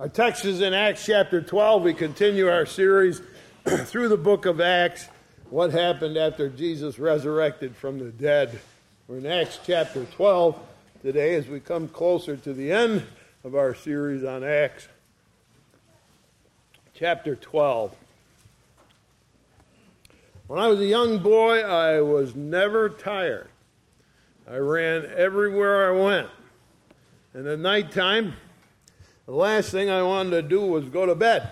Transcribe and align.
Our 0.00 0.08
text 0.08 0.44
is 0.44 0.60
in 0.60 0.74
Acts 0.74 1.04
chapter 1.04 1.42
12. 1.42 1.82
We 1.82 1.92
continue 1.92 2.48
our 2.48 2.66
series 2.66 3.20
through 3.66 4.06
the 4.06 4.16
book 4.16 4.46
of 4.46 4.60
Acts. 4.60 5.08
What 5.50 5.72
happened 5.72 6.16
after 6.16 6.48
Jesus 6.48 7.00
resurrected 7.00 7.74
from 7.74 7.98
the 7.98 8.12
dead? 8.12 8.60
We're 9.08 9.18
in 9.18 9.26
Acts 9.26 9.58
chapter 9.66 10.04
12 10.04 10.56
today 11.02 11.34
as 11.34 11.48
we 11.48 11.58
come 11.58 11.88
closer 11.88 12.36
to 12.36 12.52
the 12.52 12.70
end 12.70 13.02
of 13.42 13.56
our 13.56 13.74
series 13.74 14.22
on 14.22 14.44
Acts. 14.44 14.86
Chapter 16.94 17.34
12. 17.34 17.92
When 20.46 20.60
I 20.60 20.68
was 20.68 20.78
a 20.78 20.86
young 20.86 21.18
boy, 21.18 21.62
I 21.62 22.02
was 22.02 22.36
never 22.36 22.88
tired. 22.88 23.48
I 24.48 24.58
ran 24.58 25.10
everywhere 25.16 25.92
I 25.92 26.00
went. 26.00 26.28
And 27.34 27.48
at 27.48 27.58
nighttime, 27.58 28.34
the 29.28 29.34
last 29.34 29.70
thing 29.70 29.90
I 29.90 30.02
wanted 30.02 30.30
to 30.30 30.40
do 30.40 30.62
was 30.62 30.86
go 30.86 31.04
to 31.04 31.14
bed. 31.14 31.50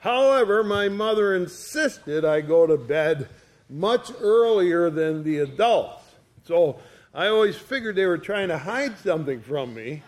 However, 0.00 0.62
my 0.62 0.90
mother 0.90 1.34
insisted 1.34 2.26
I 2.26 2.42
go 2.42 2.66
to 2.66 2.76
bed 2.76 3.30
much 3.70 4.12
earlier 4.20 4.90
than 4.90 5.24
the 5.24 5.38
adults. 5.38 6.04
So 6.44 6.78
I 7.14 7.28
always 7.28 7.56
figured 7.56 7.96
they 7.96 8.04
were 8.04 8.18
trying 8.18 8.48
to 8.48 8.58
hide 8.58 8.98
something 8.98 9.40
from 9.40 9.72
me 9.72 10.02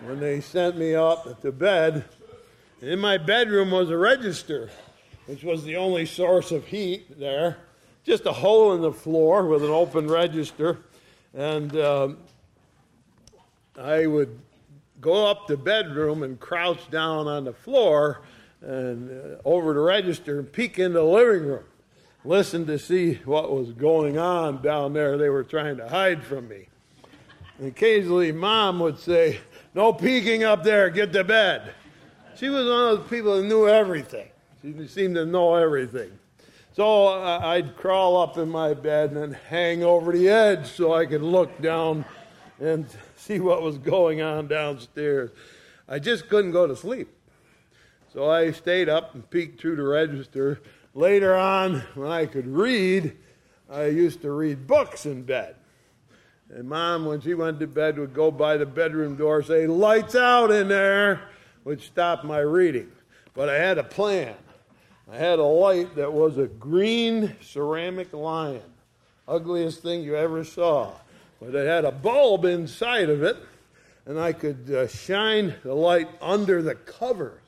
when 0.00 0.18
they 0.18 0.40
sent 0.40 0.76
me 0.76 0.96
up 0.96 1.42
to 1.42 1.52
bed. 1.52 2.06
In 2.80 2.98
my 2.98 3.18
bedroom 3.18 3.70
was 3.70 3.90
a 3.90 3.96
register, 3.96 4.68
which 5.26 5.44
was 5.44 5.62
the 5.62 5.76
only 5.76 6.06
source 6.06 6.50
of 6.50 6.66
heat 6.66 7.20
there. 7.20 7.58
Just 8.02 8.26
a 8.26 8.32
hole 8.32 8.74
in 8.74 8.80
the 8.80 8.92
floor 8.92 9.46
with 9.46 9.62
an 9.62 9.70
open 9.70 10.08
register. 10.08 10.78
And 11.34 11.76
um, 11.76 12.18
I 13.78 14.06
would 14.08 14.40
go 15.02 15.26
up 15.26 15.48
the 15.48 15.56
bedroom 15.56 16.22
and 16.22 16.40
crouch 16.40 16.90
down 16.90 17.26
on 17.26 17.44
the 17.44 17.52
floor 17.52 18.22
and 18.62 19.10
uh, 19.10 19.36
over 19.44 19.74
the 19.74 19.80
register 19.80 20.38
and 20.38 20.50
peek 20.50 20.78
in 20.78 20.92
the 20.92 21.02
living 21.02 21.46
room, 21.46 21.64
listen 22.24 22.64
to 22.66 22.78
see 22.78 23.14
what 23.24 23.52
was 23.52 23.72
going 23.72 24.16
on 24.16 24.62
down 24.62 24.92
there. 24.92 25.18
They 25.18 25.28
were 25.28 25.42
trying 25.42 25.76
to 25.78 25.88
hide 25.88 26.22
from 26.22 26.48
me. 26.48 26.68
And 27.58 27.68
occasionally, 27.68 28.30
mom 28.30 28.78
would 28.78 28.98
say, 28.98 29.40
No 29.74 29.92
peeking 29.92 30.44
up 30.44 30.62
there, 30.62 30.88
get 30.88 31.12
to 31.12 31.24
bed. 31.24 31.74
She 32.36 32.48
was 32.48 32.64
one 32.66 32.88
of 32.88 32.98
those 32.98 33.10
people 33.10 33.36
that 33.36 33.46
knew 33.46 33.68
everything. 33.68 34.28
She 34.62 34.86
seemed 34.86 35.16
to 35.16 35.26
know 35.26 35.56
everything. 35.56 36.16
So 36.74 37.08
uh, 37.08 37.40
I'd 37.42 37.76
crawl 37.76 38.16
up 38.16 38.38
in 38.38 38.48
my 38.48 38.72
bed 38.72 39.12
and 39.12 39.34
hang 39.34 39.82
over 39.82 40.12
the 40.12 40.28
edge 40.28 40.68
so 40.68 40.94
I 40.94 41.04
could 41.04 41.22
look 41.22 41.60
down 41.60 42.04
and 42.60 42.86
see 43.16 43.40
what 43.40 43.62
was 43.62 43.78
going 43.78 44.22
on 44.22 44.46
downstairs. 44.46 45.30
I 45.88 45.98
just 45.98 46.28
couldn't 46.28 46.52
go 46.52 46.66
to 46.66 46.76
sleep. 46.76 47.08
So 48.12 48.30
I 48.30 48.52
stayed 48.52 48.88
up 48.88 49.14
and 49.14 49.28
peeked 49.30 49.60
through 49.60 49.76
the 49.76 49.84
register. 49.84 50.60
Later 50.94 51.34
on, 51.34 51.80
when 51.94 52.10
I 52.10 52.26
could 52.26 52.46
read, 52.46 53.16
I 53.70 53.86
used 53.86 54.22
to 54.22 54.30
read 54.30 54.66
books 54.66 55.06
in 55.06 55.22
bed. 55.22 55.56
And 56.50 56.68
mom, 56.68 57.06
when 57.06 57.22
she 57.22 57.32
went 57.32 57.60
to 57.60 57.66
bed, 57.66 57.98
would 57.98 58.12
go 58.12 58.30
by 58.30 58.58
the 58.58 58.66
bedroom 58.66 59.16
door, 59.16 59.42
say, 59.42 59.66
Lights 59.66 60.14
out 60.14 60.50
in 60.50 60.68
there, 60.68 61.22
which 61.64 61.86
stopped 61.86 62.24
my 62.24 62.40
reading. 62.40 62.92
But 63.32 63.48
I 63.48 63.54
had 63.54 63.78
a 63.78 63.84
plan. 63.84 64.34
I 65.10 65.16
had 65.16 65.38
a 65.38 65.44
light 65.44 65.96
that 65.96 66.12
was 66.12 66.36
a 66.36 66.46
green 66.46 67.34
ceramic 67.40 68.12
lion, 68.12 68.62
ugliest 69.26 69.82
thing 69.82 70.02
you 70.02 70.16
ever 70.16 70.44
saw 70.44 70.92
but 71.42 71.56
it 71.56 71.66
had 71.66 71.84
a 71.84 71.90
bulb 71.90 72.44
inside 72.44 73.10
of 73.10 73.24
it, 73.24 73.36
and 74.06 74.18
I 74.18 74.32
could 74.32 74.70
uh, 74.70 74.86
shine 74.86 75.54
the 75.64 75.74
light 75.74 76.08
under 76.20 76.62
the 76.62 76.76
covers. 76.76 77.40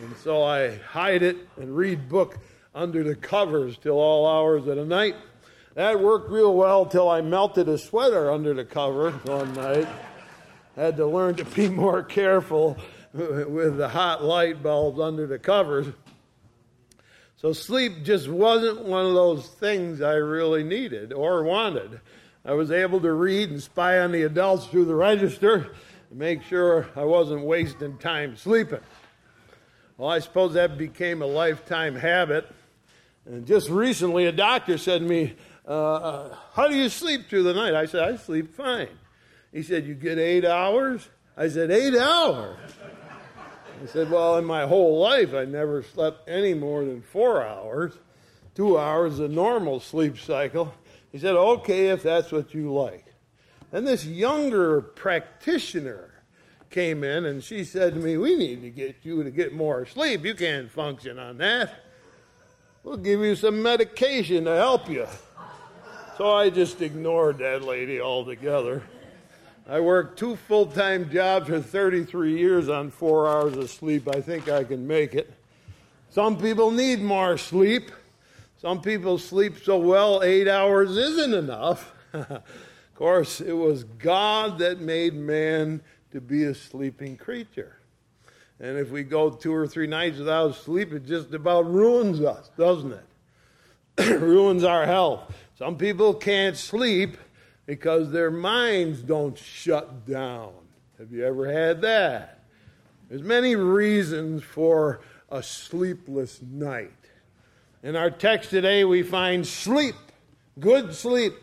And 0.00 0.16
so 0.18 0.44
I 0.44 0.76
hide 0.76 1.24
it 1.24 1.36
and 1.56 1.76
read 1.76 2.08
book 2.08 2.38
under 2.72 3.02
the 3.02 3.16
covers 3.16 3.78
till 3.78 3.98
all 3.98 4.28
hours 4.28 4.68
of 4.68 4.76
the 4.76 4.84
night. 4.84 5.16
That 5.74 5.98
worked 5.98 6.30
real 6.30 6.54
well 6.54 6.86
till 6.86 7.08
I 7.08 7.20
melted 7.20 7.68
a 7.68 7.78
sweater 7.78 8.30
under 8.30 8.54
the 8.54 8.64
cover 8.64 9.10
one 9.10 9.52
night. 9.54 9.88
Had 10.76 10.96
to 10.98 11.06
learn 11.06 11.34
to 11.36 11.44
be 11.44 11.68
more 11.68 12.04
careful 12.04 12.76
with 13.12 13.76
the 13.76 13.88
hot 13.88 14.22
light 14.22 14.62
bulbs 14.62 15.00
under 15.00 15.26
the 15.26 15.38
covers. 15.38 15.88
So 17.38 17.52
sleep 17.52 18.04
just 18.04 18.28
wasn't 18.28 18.84
one 18.84 19.04
of 19.04 19.14
those 19.14 19.48
things 19.48 20.00
I 20.00 20.14
really 20.14 20.62
needed 20.62 21.12
or 21.12 21.42
wanted. 21.42 22.00
I 22.46 22.52
was 22.52 22.70
able 22.70 23.00
to 23.00 23.12
read 23.12 23.50
and 23.50 23.60
spy 23.60 23.98
on 23.98 24.12
the 24.12 24.22
adults 24.22 24.66
through 24.66 24.84
the 24.84 24.94
register 24.94 25.72
and 26.10 26.18
make 26.18 26.42
sure 26.44 26.88
I 26.94 27.02
wasn't 27.02 27.42
wasting 27.42 27.98
time 27.98 28.36
sleeping. 28.36 28.78
Well, 29.96 30.08
I 30.08 30.20
suppose 30.20 30.54
that 30.54 30.78
became 30.78 31.22
a 31.22 31.26
lifetime 31.26 31.96
habit. 31.96 32.46
And 33.24 33.44
just 33.48 33.68
recently, 33.68 34.26
a 34.26 34.32
doctor 34.32 34.78
said 34.78 35.00
to 35.00 35.08
me, 35.08 35.34
uh, 35.66 35.94
uh, 35.94 36.36
How 36.52 36.68
do 36.68 36.76
you 36.76 36.88
sleep 36.88 37.28
through 37.28 37.42
the 37.42 37.54
night? 37.54 37.74
I 37.74 37.86
said, 37.86 38.02
I 38.02 38.16
sleep 38.16 38.54
fine. 38.54 38.90
He 39.52 39.64
said, 39.64 39.84
You 39.84 39.94
get 39.94 40.18
eight 40.18 40.44
hours? 40.44 41.08
I 41.36 41.48
said, 41.48 41.72
Eight 41.72 41.96
hours? 41.96 42.58
He 43.80 43.88
said, 43.88 44.08
Well, 44.08 44.38
in 44.38 44.44
my 44.44 44.68
whole 44.68 45.00
life, 45.00 45.34
I 45.34 45.46
never 45.46 45.82
slept 45.82 46.28
any 46.28 46.54
more 46.54 46.84
than 46.84 47.02
four 47.02 47.44
hours. 47.44 47.94
Two 48.54 48.78
hours, 48.78 49.18
a 49.18 49.26
normal 49.26 49.80
sleep 49.80 50.16
cycle. 50.16 50.72
He 51.16 51.20
said, 51.20 51.34
okay, 51.34 51.88
if 51.88 52.02
that's 52.02 52.30
what 52.30 52.52
you 52.52 52.70
like. 52.74 53.06
And 53.72 53.86
this 53.86 54.04
younger 54.04 54.82
practitioner 54.82 56.12
came 56.68 57.02
in 57.02 57.24
and 57.24 57.42
she 57.42 57.64
said 57.64 57.94
to 57.94 58.00
me, 58.00 58.18
We 58.18 58.36
need 58.36 58.60
to 58.60 58.68
get 58.68 58.96
you 59.02 59.24
to 59.24 59.30
get 59.30 59.54
more 59.54 59.86
sleep. 59.86 60.26
You 60.26 60.34
can't 60.34 60.70
function 60.70 61.18
on 61.18 61.38
that. 61.38 61.72
We'll 62.82 62.98
give 62.98 63.20
you 63.20 63.34
some 63.34 63.62
medication 63.62 64.44
to 64.44 64.56
help 64.56 64.90
you. 64.90 65.06
So 66.18 66.34
I 66.34 66.50
just 66.50 66.82
ignored 66.82 67.38
that 67.38 67.62
lady 67.62 67.98
altogether. 67.98 68.82
I 69.66 69.80
worked 69.80 70.18
two 70.18 70.36
full 70.36 70.66
time 70.66 71.08
jobs 71.08 71.48
for 71.48 71.62
33 71.62 72.38
years 72.38 72.68
on 72.68 72.90
four 72.90 73.26
hours 73.26 73.56
of 73.56 73.70
sleep. 73.70 74.06
I 74.14 74.20
think 74.20 74.50
I 74.50 74.64
can 74.64 74.86
make 74.86 75.14
it. 75.14 75.32
Some 76.10 76.36
people 76.36 76.70
need 76.70 77.00
more 77.00 77.38
sleep. 77.38 77.90
Some 78.66 78.80
people 78.80 79.16
sleep 79.18 79.62
so 79.62 79.78
well, 79.78 80.24
eight 80.24 80.48
hours 80.48 80.96
isn't 80.96 81.34
enough. 81.34 81.94
of 82.12 82.42
course, 82.96 83.40
it 83.40 83.52
was 83.52 83.84
God 83.84 84.58
that 84.58 84.80
made 84.80 85.14
man 85.14 85.82
to 86.10 86.20
be 86.20 86.42
a 86.42 86.52
sleeping 86.52 87.16
creature. 87.16 87.76
And 88.58 88.76
if 88.76 88.90
we 88.90 89.04
go 89.04 89.30
two 89.30 89.54
or 89.54 89.68
three 89.68 89.86
nights 89.86 90.18
without 90.18 90.56
sleep, 90.56 90.92
it 90.92 91.06
just 91.06 91.32
about 91.32 91.72
ruins 91.72 92.20
us, 92.20 92.50
doesn't 92.58 92.92
it? 92.92 94.20
ruins 94.20 94.64
our 94.64 94.84
health. 94.84 95.32
Some 95.56 95.78
people 95.78 96.12
can't 96.12 96.56
sleep 96.56 97.18
because 97.66 98.10
their 98.10 98.32
minds 98.32 99.00
don't 99.00 99.38
shut 99.38 100.04
down. 100.04 100.54
Have 100.98 101.12
you 101.12 101.24
ever 101.24 101.52
had 101.52 101.82
that? 101.82 102.40
There's 103.08 103.22
many 103.22 103.54
reasons 103.54 104.42
for 104.42 105.02
a 105.30 105.40
sleepless 105.40 106.42
night. 106.42 106.90
In 107.86 107.94
our 107.94 108.10
text 108.10 108.50
today, 108.50 108.84
we 108.84 109.04
find 109.04 109.46
sleep, 109.46 109.94
good 110.58 110.92
sleep, 110.92 111.34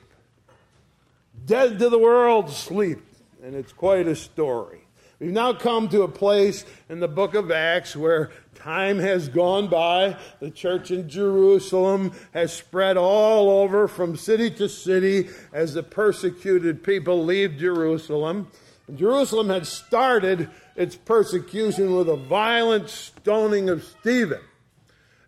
dead 1.46 1.80
to 1.80 1.88
the 1.88 1.98
world 1.98 2.50
sleep, 2.50 3.00
and 3.42 3.56
it's 3.56 3.72
quite 3.72 4.10
a 4.10 4.16
story. 4.18 4.82
We've 5.22 5.32
now 5.32 5.54
come 5.54 5.88
to 5.88 6.02
a 6.02 6.10
place 6.10 6.66
in 6.90 7.00
the 7.00 7.08
book 7.08 7.34
of 7.34 7.50
Acts 7.50 7.96
where 7.96 8.32
time 8.56 9.00
has 9.00 9.30
gone 9.30 9.70
by. 9.70 10.18
The 10.42 10.52
church 10.52 10.92
in 10.92 11.08
Jerusalem 11.08 12.12
has 12.34 12.52
spread 12.52 12.98
all 12.98 13.50
over 13.50 13.88
from 13.88 14.18
city 14.18 14.52
to 14.52 14.68
city 14.68 15.30
as 15.54 15.74
the 15.74 15.84
persecuted 15.84 16.84
people 16.84 17.24
leave 17.24 17.56
Jerusalem. 17.56 18.50
And 18.90 18.98
Jerusalem 18.98 19.48
had 19.48 19.66
started 19.66 20.50
its 20.76 20.98
persecution 20.98 21.96
with 21.96 22.10
a 22.10 22.18
violent 22.18 22.90
stoning 22.90 23.70
of 23.70 23.86
Stephen. 23.86 24.42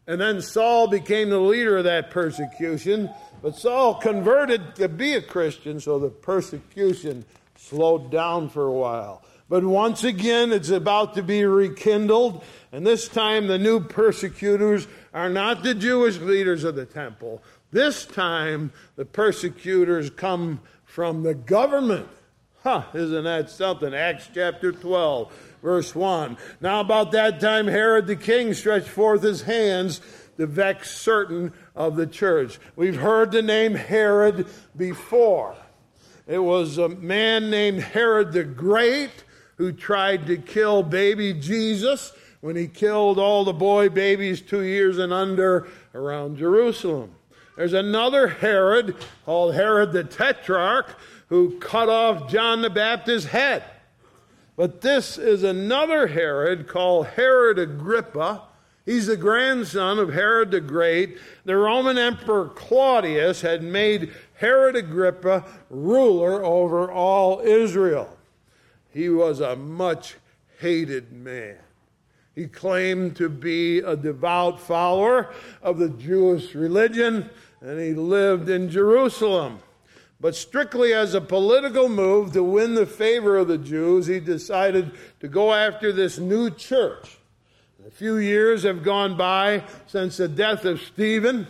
And 0.08 0.22
then 0.22 0.42
Saul 0.42 0.88
became 0.88 1.30
the 1.30 1.40
leader 1.40 1.78
of 1.78 1.86
that 1.86 2.12
persecution. 2.12 3.10
But 3.42 3.56
Saul 3.56 3.96
converted 3.96 4.76
to 4.76 4.88
be 4.88 5.14
a 5.14 5.22
Christian, 5.22 5.80
so 5.80 6.00
the 6.00 6.10
persecution 6.10 7.26
slowed 7.58 8.12
down 8.12 8.50
for 8.50 8.68
a 8.68 8.72
while. 8.72 9.24
But 9.48 9.64
once 9.64 10.04
again, 10.04 10.52
it's 10.52 10.70
about 10.70 11.14
to 11.16 11.24
be 11.24 11.46
rekindled. 11.46 12.44
And 12.72 12.86
this 12.86 13.08
time, 13.08 13.48
the 13.48 13.60
new 13.60 13.80
persecutors 13.80 14.88
are 15.14 15.30
not 15.30 15.64
the 15.64 15.76
Jewish 15.76 16.18
leaders 16.18 16.64
of 16.64 16.76
the 16.76 16.86
temple. 16.86 17.44
This 17.72 18.06
time, 18.06 18.72
the 18.96 19.06
persecutors 19.06 20.10
come 20.10 20.62
from 20.86 21.24
the 21.24 21.36
government. 21.36 22.08
Huh, 22.64 22.84
isn't 22.96 23.26
that 23.26 23.52
something? 23.52 23.94
Acts 23.94 24.30
chapter 24.34 24.72
12 24.72 25.55
verse 25.66 25.96
1. 25.96 26.38
Now, 26.62 26.80
about 26.80 27.12
that 27.14 27.42
time, 27.42 27.66
Herod 27.66 28.06
the 28.06 28.16
king 28.16 28.54
stretched 28.54 28.88
forth 28.88 29.24
his 29.24 29.42
hands 29.42 30.00
to 30.38 30.46
vex 30.46 30.92
certain 30.92 31.54
of 31.76 31.96
the 31.96 32.06
church. 32.06 32.60
We've 32.76 32.96
heard 32.96 33.32
the 33.32 33.42
name 33.42 33.74
Herod 33.74 34.46
before. 34.78 35.56
It 36.28 36.38
was 36.38 36.78
a 36.78 36.88
man 36.88 37.50
named 37.50 37.82
Herod 37.82 38.32
the 38.32 38.44
Great 38.44 39.10
who 39.58 39.72
tried 39.72 40.28
to 40.28 40.38
kill 40.38 40.84
baby 40.84 41.34
Jesus 41.34 42.14
when 42.42 42.56
he 42.56 42.68
killed 42.68 43.18
all 43.18 43.44
the 43.44 43.52
boy 43.52 43.90
babies 43.90 44.42
two 44.42 44.62
years 44.62 45.00
and 45.00 45.12
under 45.12 45.68
around 45.96 46.38
Jerusalem. 46.38 47.16
There's 47.58 47.74
another 47.74 48.28
Herod 48.28 48.96
called 49.26 49.56
Herod 49.56 49.94
the 49.94 50.04
Tetrarch 50.04 50.96
who 51.30 51.58
cut 51.58 51.90
off 51.90 52.30
John 52.30 52.62
the 52.62 52.70
Baptist's 52.70 53.30
head. 53.32 53.64
But 54.56 54.82
this 54.82 55.18
is 55.18 55.44
another 55.44 56.08
Herod 56.08 56.68
called 56.68 57.08
Herod 57.08 57.60
Agrippa. 57.60 58.44
He's 58.86 59.08
the 59.08 59.18
grandson 59.18 60.00
of 60.00 60.14
Herod 60.14 60.52
the 60.52 60.62
Great. 60.62 61.18
The 61.44 61.58
Roman 61.58 61.98
Emperor 61.98 62.50
Claudius 62.50 63.42
had 63.42 63.64
made 63.64 64.14
Herod 64.36 64.76
Agrippa 64.76 65.44
ruler 65.70 66.44
over 66.46 66.90
all 66.90 67.42
Israel. 67.42 68.16
He 68.94 69.10
was 69.10 69.40
a 69.40 69.56
much 69.56 70.16
hated 70.60 71.12
man. 71.12 71.58
He 72.34 72.48
claimed 72.48 73.16
to 73.18 73.28
be 73.30 73.80
a 73.80 73.96
devout 73.96 74.60
follower 74.60 75.34
of 75.62 75.80
the 75.80 75.90
Jewish 75.90 76.54
religion, 76.54 77.30
and 77.62 77.80
he 77.80 77.94
lived 77.94 78.50
in 78.50 78.70
Jerusalem. 78.70 79.60
But 80.26 80.34
strictly 80.34 80.92
as 80.92 81.14
a 81.14 81.22
political 81.22 81.88
move 81.88 82.34
to 82.34 82.42
win 82.42 82.74
the 82.74 82.88
favor 82.88 83.38
of 83.38 83.48
the 83.48 83.60
Jews, 83.60 84.08
he 84.08 84.20
decided 84.20 84.92
to 85.20 85.28
go 85.28 85.54
after 85.54 85.92
this 85.92 86.18
new 86.18 86.50
church. 86.50 87.20
A 87.86 87.92
few 87.92 88.18
years 88.18 88.64
have 88.64 88.82
gone 88.82 89.18
by 89.18 89.66
since 89.86 90.18
the 90.18 90.28
death 90.28 90.66
of 90.66 90.82
Stephen, 90.82 91.46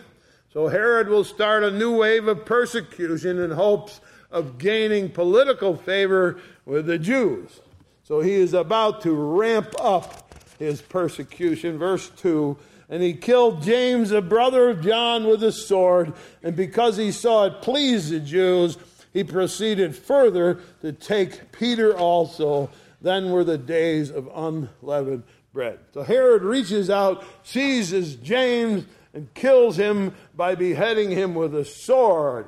so 0.51 0.67
Herod 0.67 1.07
will 1.07 1.23
start 1.23 1.63
a 1.63 1.71
new 1.71 1.95
wave 1.95 2.27
of 2.27 2.43
persecution 2.43 3.39
in 3.39 3.51
hopes 3.51 4.01
of 4.29 4.57
gaining 4.57 5.09
political 5.09 5.77
favor 5.77 6.41
with 6.65 6.85
the 6.85 6.99
Jews. 6.99 7.61
So 8.03 8.19
he 8.19 8.33
is 8.33 8.53
about 8.53 8.99
to 9.03 9.13
ramp 9.13 9.73
up 9.79 10.33
his 10.59 10.81
persecution. 10.81 11.77
Verse 11.77 12.09
2 12.17 12.57
And 12.89 13.01
he 13.01 13.13
killed 13.13 13.63
James, 13.63 14.09
the 14.09 14.21
brother 14.21 14.69
of 14.69 14.81
John, 14.81 15.27
with 15.27 15.43
a 15.43 15.51
sword. 15.51 16.13
And 16.43 16.55
because 16.55 16.97
he 16.97 17.11
saw 17.11 17.45
it 17.45 17.61
pleased 17.61 18.11
the 18.11 18.19
Jews, 18.19 18.77
he 19.11 19.23
proceeded 19.23 19.95
further 19.95 20.59
to 20.81 20.91
take 20.91 21.51
Peter 21.51 21.97
also. 21.97 22.69
Then 23.01 23.31
were 23.31 23.43
the 23.43 23.57
days 23.57 24.11
of 24.11 24.29
unleavened 24.35 25.23
bread. 25.53 25.79
So 25.93 26.03
Herod 26.03 26.43
reaches 26.43 26.89
out, 26.89 27.23
seizes 27.43 28.15
James, 28.15 28.85
and 29.13 29.33
kills 29.33 29.77
him 29.77 30.13
by 30.35 30.53
beheading 30.55 31.09
him 31.09 31.33
with 31.33 31.55
a 31.55 31.65
sword. 31.65 32.47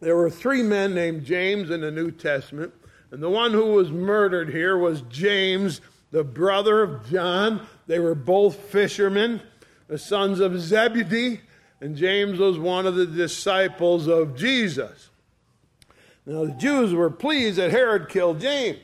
There 0.00 0.16
were 0.16 0.30
three 0.30 0.62
men 0.62 0.94
named 0.94 1.24
James 1.24 1.70
in 1.70 1.80
the 1.80 1.90
New 1.90 2.10
Testament, 2.10 2.72
and 3.10 3.22
the 3.22 3.30
one 3.30 3.52
who 3.52 3.72
was 3.72 3.90
murdered 3.90 4.50
here 4.50 4.76
was 4.76 5.00
James 5.02 5.80
the 6.10 6.24
brother 6.24 6.82
of 6.82 7.10
John. 7.10 7.66
They 7.88 7.98
were 7.98 8.14
both 8.14 8.56
fishermen, 8.56 9.40
the 9.88 9.98
sons 9.98 10.38
of 10.38 10.60
Zebedee, 10.60 11.40
and 11.80 11.96
James 11.96 12.38
was 12.38 12.58
one 12.58 12.86
of 12.86 12.94
the 12.94 13.06
disciples 13.06 14.06
of 14.06 14.36
Jesus. 14.36 15.08
Now, 16.26 16.44
the 16.44 16.52
Jews 16.52 16.92
were 16.92 17.10
pleased 17.10 17.56
that 17.56 17.70
Herod 17.70 18.10
killed 18.10 18.40
James. 18.40 18.78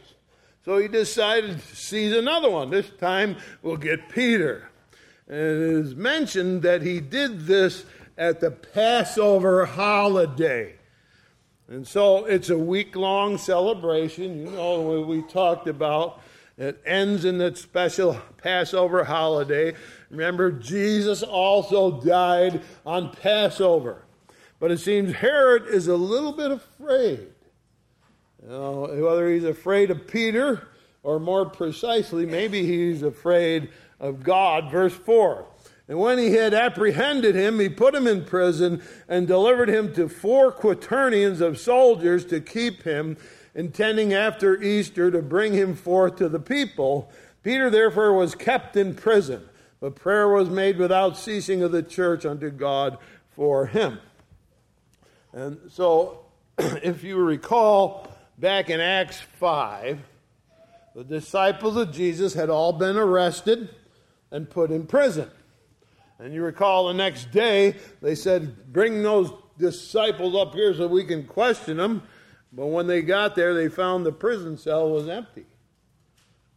So 0.64 0.78
he 0.78 0.88
decided 0.88 1.60
to 1.60 1.76
seize 1.76 2.16
another 2.16 2.48
one. 2.48 2.70
This 2.70 2.88
time 2.98 3.36
we'll 3.62 3.76
get 3.76 4.08
Peter. 4.08 4.70
And 5.28 5.36
it 5.38 5.86
is 5.86 5.94
mentioned 5.94 6.62
that 6.62 6.80
he 6.80 7.00
did 7.00 7.46
this 7.46 7.84
at 8.16 8.40
the 8.40 8.50
Passover 8.50 9.66
holiday. 9.66 10.76
And 11.68 11.86
so 11.86 12.24
it's 12.24 12.48
a 12.48 12.58
week 12.58 12.96
long 12.96 13.36
celebration. 13.36 14.46
You 14.46 14.50
know 14.50 15.02
we 15.02 15.20
talked 15.22 15.68
about 15.68 16.22
it 16.56 16.80
ends 16.86 17.24
in 17.24 17.38
that 17.38 17.58
special 17.58 18.20
Passover 18.38 19.04
holiday. 19.04 19.74
Remember, 20.10 20.52
Jesus 20.52 21.22
also 21.22 22.00
died 22.00 22.62
on 22.86 23.10
Passover. 23.10 24.02
But 24.60 24.70
it 24.70 24.78
seems 24.78 25.12
Herod 25.12 25.66
is 25.66 25.88
a 25.88 25.96
little 25.96 26.32
bit 26.32 26.52
afraid. 26.52 27.28
You 28.42 28.48
know, 28.48 28.88
whether 29.04 29.28
he's 29.28 29.44
afraid 29.44 29.90
of 29.90 30.06
Peter 30.06 30.68
or 31.02 31.18
more 31.18 31.46
precisely, 31.46 32.24
maybe 32.24 32.64
he's 32.64 33.02
afraid 33.02 33.70
of 33.98 34.22
God. 34.22 34.70
Verse 34.70 34.94
4. 34.94 35.46
And 35.88 35.98
when 35.98 36.18
he 36.18 36.32
had 36.32 36.54
apprehended 36.54 37.34
him, 37.34 37.58
he 37.58 37.68
put 37.68 37.94
him 37.94 38.06
in 38.06 38.24
prison 38.24 38.82
and 39.06 39.26
delivered 39.26 39.68
him 39.68 39.92
to 39.94 40.08
four 40.08 40.50
quaternions 40.50 41.42
of 41.42 41.58
soldiers 41.58 42.24
to 42.26 42.40
keep 42.40 42.84
him 42.84 43.18
intending 43.54 44.12
after 44.12 44.60
Easter 44.62 45.10
to 45.10 45.22
bring 45.22 45.52
him 45.52 45.74
forth 45.74 46.16
to 46.16 46.28
the 46.28 46.40
people. 46.40 47.10
Peter 47.42 47.70
therefore 47.70 48.12
was 48.12 48.34
kept 48.34 48.76
in 48.76 48.94
prison, 48.94 49.48
but 49.80 49.94
prayer 49.94 50.28
was 50.28 50.48
made 50.48 50.78
without 50.78 51.16
ceasing 51.16 51.62
of 51.62 51.72
the 51.72 51.82
church 51.82 52.24
unto 52.24 52.50
God 52.50 52.98
for 53.30 53.66
him. 53.66 53.98
And 55.32 55.58
so, 55.70 56.26
if 56.58 57.04
you 57.04 57.16
recall 57.16 58.08
back 58.38 58.70
in 58.70 58.80
Acts 58.80 59.20
5, 59.20 59.98
the 60.94 61.04
disciples 61.04 61.76
of 61.76 61.92
Jesus 61.92 62.34
had 62.34 62.50
all 62.50 62.72
been 62.72 62.96
arrested 62.96 63.68
and 64.30 64.48
put 64.48 64.70
in 64.70 64.86
prison. 64.86 65.30
And 66.18 66.32
you 66.32 66.42
recall 66.42 66.86
the 66.86 66.94
next 66.94 67.32
day, 67.32 67.74
they 68.00 68.14
said, 68.14 68.72
Bring 68.72 69.02
those 69.02 69.32
disciples 69.58 70.34
up 70.36 70.54
here 70.54 70.72
so 70.72 70.86
we 70.86 71.04
can 71.04 71.24
question 71.24 71.76
them. 71.76 72.02
But 72.56 72.66
when 72.66 72.86
they 72.86 73.02
got 73.02 73.34
there, 73.34 73.52
they 73.52 73.68
found 73.68 74.06
the 74.06 74.12
prison 74.12 74.56
cell 74.56 74.88
was 74.88 75.08
empty. 75.08 75.46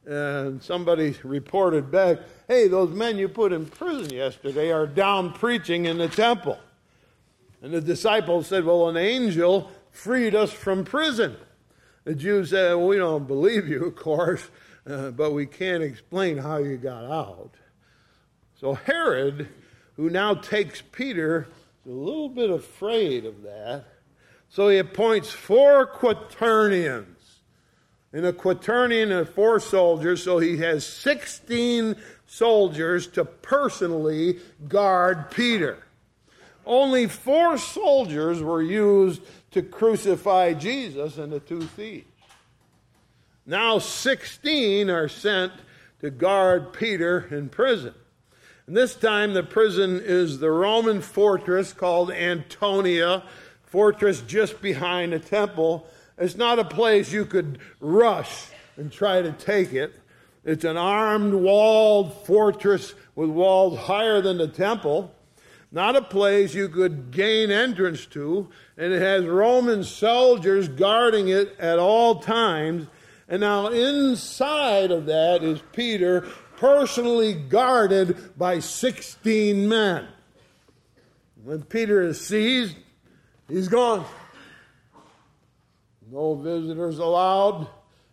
And 0.05 0.61
somebody 0.61 1.15
reported 1.23 1.91
back, 1.91 2.19
hey, 2.47 2.67
those 2.67 2.91
men 2.91 3.17
you 3.17 3.27
put 3.27 3.51
in 3.51 3.65
prison 3.65 4.13
yesterday 4.13 4.71
are 4.71 4.87
down 4.87 5.33
preaching 5.33 5.85
in 5.85 5.97
the 5.97 6.07
temple. 6.07 6.59
And 7.61 7.73
the 7.73 7.81
disciples 7.81 8.47
said, 8.47 8.63
well, 8.63 8.87
an 8.89 8.97
angel 8.97 9.71
freed 9.91 10.35
us 10.35 10.51
from 10.51 10.85
prison. 10.85 11.35
The 12.03 12.15
Jews 12.15 12.51
said, 12.51 12.75
well, 12.75 12.87
we 12.87 12.97
don't 12.97 13.27
believe 13.27 13.67
you, 13.67 13.85
of 13.85 13.95
course, 13.95 14.47
uh, 14.87 15.11
but 15.11 15.31
we 15.33 15.45
can't 15.45 15.83
explain 15.83 16.37
how 16.37 16.57
you 16.57 16.77
got 16.77 17.03
out. 17.03 17.55
So 18.61 18.75
Herod, 18.75 19.49
who 19.97 20.09
now 20.09 20.35
takes 20.35 20.81
Peter, 20.81 21.47
is 21.85 21.91
a 21.91 21.95
little 21.95 22.29
bit 22.29 22.49
afraid 22.49 23.25
of 23.25 23.41
that 23.41 23.85
so 24.49 24.69
he 24.69 24.77
appoints 24.77 25.29
four 25.29 25.85
quaternions. 25.85 27.13
And 28.13 28.25
a 28.25 28.33
quaternion 28.33 29.11
of 29.11 29.29
four 29.29 29.59
soldiers, 29.59 30.23
so 30.23 30.39
he 30.39 30.57
has 30.57 30.85
16 30.85 31.95
soldiers 32.25 33.07
to 33.07 33.25
personally 33.25 34.39
guard 34.67 35.29
Peter. 35.29 35.83
Only 36.65 37.07
four 37.07 37.57
soldiers 37.57 38.41
were 38.41 38.61
used 38.61 39.21
to 39.51 39.61
crucify 39.61 40.53
Jesus 40.53 41.17
and 41.17 41.31
the 41.31 41.39
two 41.39 41.61
thieves. 41.61 42.05
Now 43.45 43.79
16 43.79 44.89
are 44.89 45.07
sent 45.07 45.53
to 46.01 46.09
guard 46.09 46.73
Peter 46.73 47.27
in 47.31 47.49
prison. 47.49 47.93
And 48.67 48.75
this 48.75 48.95
time 48.95 49.33
the 49.33 49.43
prison 49.43 50.01
is 50.03 50.39
the 50.39 50.51
Roman 50.51 51.01
fortress 51.01 51.71
called 51.71 52.11
Antonia 52.11 53.23
fortress 53.67 54.21
just 54.21 54.61
behind 54.61 55.13
the 55.13 55.19
temple. 55.19 55.87
It's 56.17 56.35
not 56.35 56.59
a 56.59 56.65
place 56.65 57.11
you 57.11 57.25
could 57.25 57.59
rush 57.79 58.47
and 58.75 58.91
try 58.91 59.21
to 59.21 59.31
take 59.31 59.73
it. 59.73 59.99
It's 60.43 60.63
an 60.63 60.77
armed, 60.77 61.33
walled 61.33 62.25
fortress 62.25 62.93
with 63.15 63.29
walls 63.29 63.77
higher 63.77 64.21
than 64.21 64.37
the 64.37 64.47
temple. 64.47 65.13
Not 65.71 65.97
a 65.97 66.01
place 66.01 66.53
you 66.53 66.69
could 66.69 67.11
gain 67.11 67.51
entrance 67.51 68.05
to. 68.07 68.49
And 68.77 68.93
it 68.93 69.01
has 69.01 69.25
Roman 69.25 69.83
soldiers 69.83 70.69
guarding 70.69 71.27
it 71.27 71.55
at 71.59 71.79
all 71.79 72.21
times. 72.21 72.87
And 73.27 73.41
now 73.41 73.67
inside 73.67 74.91
of 74.91 75.05
that 75.07 75.43
is 75.43 75.61
Peter, 75.73 76.21
personally 76.55 77.33
guarded 77.33 78.37
by 78.37 78.59
16 78.59 79.67
men. 79.67 80.07
When 81.43 81.63
Peter 81.63 82.01
is 82.01 82.25
seized, 82.25 82.75
He's 83.47 83.67
gone. 83.67 84.05
No 86.11 86.35
visitors 86.35 86.99
allowed. 86.99 87.67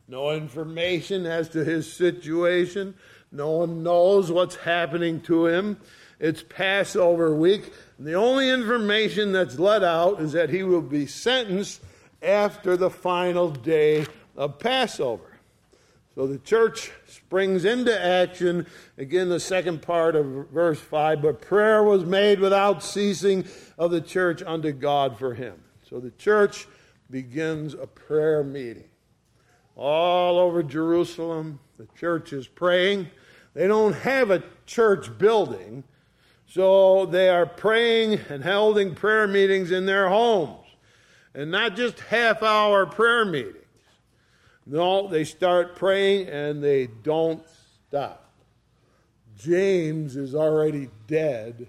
No 0.07 0.31
information 0.31 1.27
as 1.27 1.49
to 1.51 1.65
his 1.65 1.93
situation. 1.93 2.95
No 3.33 3.51
one 3.51 3.83
knows 3.83 4.31
what's 4.31 4.57
happening 4.57 5.21
to 5.23 5.47
him. 5.47 5.79
It's 6.21 6.43
Passover 6.43 7.35
week. 7.35 7.73
And 7.99 8.07
the 8.07 8.15
only 8.15 8.49
information 8.49 9.33
that's 9.33 9.59
let 9.59 9.83
out 9.83 10.21
is 10.21 10.33
that 10.33 10.51
he 10.51 10.63
will 10.63 10.83
be 10.83 11.07
sentenced 11.07 11.83
after 12.23 12.77
the 12.77 12.91
final 12.91 13.51
day 13.51 14.07
of 14.37 14.59
Passover. 14.59 15.34
So 16.15 16.29
the 16.29 16.39
church 16.39 16.93
springs 17.07 17.65
into 17.65 17.99
action. 18.01 18.67
Again, 18.99 19.29
the 19.29 19.41
second 19.41 19.83
part 19.83 20.15
of 20.15 20.49
verse 20.51 20.79
5 20.79 21.23
but 21.23 21.41
prayer 21.41 21.83
was 21.83 22.05
made 22.05 22.39
without 22.39 22.83
ceasing 22.83 23.45
of 23.79 23.91
the 23.91 24.01
church 24.01 24.43
unto 24.43 24.71
God 24.73 25.19
for 25.19 25.35
him. 25.35 25.61
So 25.89 25.99
the 25.99 26.13
church 26.13 26.69
begins 27.11 27.75
a 27.75 27.87
prayer 27.87 28.45
meeting. 28.45 28.89
all 29.77 30.39
over 30.39 30.63
Jerusalem. 30.63 31.59
The 31.79 31.89
church 31.99 32.33
is 32.33 32.47
praying. 32.47 33.09
They 33.55 33.67
don't 33.67 33.95
have 33.95 34.31
a 34.31 34.43
church 34.67 35.17
building, 35.19 35.85
so 36.47 37.07
they 37.07 37.29
are 37.29 37.47
praying 37.47 38.21
and 38.29 38.45
holding 38.45 38.95
prayer 38.95 39.27
meetings 39.27 39.71
in 39.71 39.87
their 39.87 40.09
homes. 40.09 40.67
And 41.35 41.51
not 41.51 41.77
just 41.77 41.99
half 42.01 42.43
hour 42.43 42.87
prayer 42.87 43.25
meetings. 43.25 43.64
No, 44.67 45.09
they 45.09 45.25
start 45.25 45.77
praying 45.77 46.29
and 46.29 46.63
they 46.63 46.87
don't 46.87 47.43
stop. 47.89 48.33
James 49.37 50.17
is 50.17 50.35
already 50.35 50.89
dead, 51.07 51.69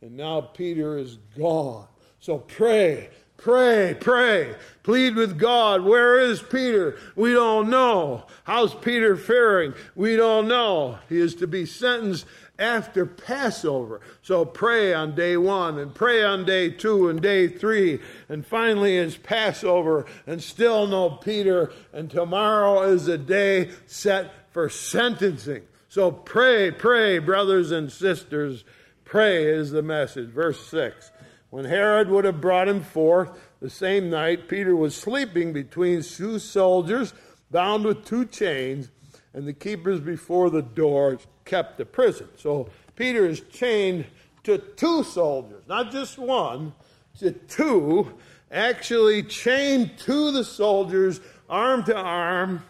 and 0.00 0.16
now 0.16 0.40
Peter 0.40 0.98
is 0.98 1.18
gone. 1.36 1.86
So 2.20 2.38
pray, 2.38 3.08
pray, 3.36 3.96
pray. 3.98 4.54
Plead 4.82 5.16
with 5.16 5.38
God. 5.38 5.82
Where 5.82 6.20
is 6.20 6.42
Peter? 6.42 6.98
We 7.16 7.32
don't 7.32 7.68
know. 7.68 8.26
How's 8.44 8.74
Peter 8.74 9.16
faring? 9.16 9.74
We 9.94 10.16
don't 10.16 10.46
know. 10.46 10.98
He 11.08 11.18
is 11.18 11.34
to 11.36 11.46
be 11.46 11.66
sentenced 11.66 12.26
after 12.58 13.04
Passover. 13.06 14.00
So 14.22 14.44
pray 14.44 14.94
on 14.94 15.14
day 15.14 15.36
one 15.36 15.78
and 15.78 15.94
pray 15.94 16.22
on 16.22 16.44
day 16.44 16.70
two 16.70 17.08
and 17.08 17.20
day 17.20 17.48
three. 17.48 18.00
And 18.28 18.46
finally 18.46 18.96
is 18.96 19.16
Passover 19.16 20.06
and 20.26 20.42
still 20.42 20.86
no 20.86 21.10
Peter. 21.10 21.72
And 21.92 22.10
tomorrow 22.10 22.82
is 22.82 23.08
a 23.08 23.18
day 23.18 23.70
set 23.86 24.32
for 24.50 24.68
sentencing. 24.68 25.62
So 25.88 26.10
pray, 26.10 26.70
pray, 26.70 27.18
brothers 27.18 27.70
and 27.70 27.90
sisters. 27.90 28.64
Pray 29.04 29.44
is 29.44 29.70
the 29.70 29.82
message. 29.82 30.30
Verse 30.30 30.64
6. 30.66 31.10
When 31.50 31.64
Herod 31.64 32.08
would 32.08 32.24
have 32.24 32.40
brought 32.40 32.68
him 32.68 32.82
forth 32.82 33.30
the 33.60 33.70
same 33.70 34.10
night, 34.10 34.48
Peter 34.48 34.74
was 34.74 34.96
sleeping 34.96 35.52
between 35.52 36.02
two 36.02 36.40
soldiers, 36.40 37.14
bound 37.50 37.84
with 37.84 38.04
two 38.04 38.24
chains, 38.24 38.90
and 39.32 39.46
the 39.46 39.52
keepers 39.52 40.00
before 40.00 40.50
the 40.50 40.62
doors 40.62 41.26
kept 41.44 41.78
the 41.78 41.84
prison. 41.84 42.28
So 42.36 42.68
Peter 42.96 43.26
is 43.26 43.40
chained 43.40 44.06
to 44.44 44.58
two 44.58 45.04
soldiers, 45.04 45.62
not 45.68 45.90
just 45.90 46.18
one, 46.18 46.74
to 47.18 47.32
two, 47.32 48.12
actually 48.50 49.22
chained 49.22 49.96
to 49.98 50.30
the 50.32 50.44
soldiers, 50.44 51.20
arm 51.48 51.84
to 51.84 51.96
arm, 51.96 52.62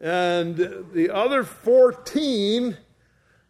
and 0.00 0.56
the 0.92 1.10
other 1.10 1.44
14 1.44 2.76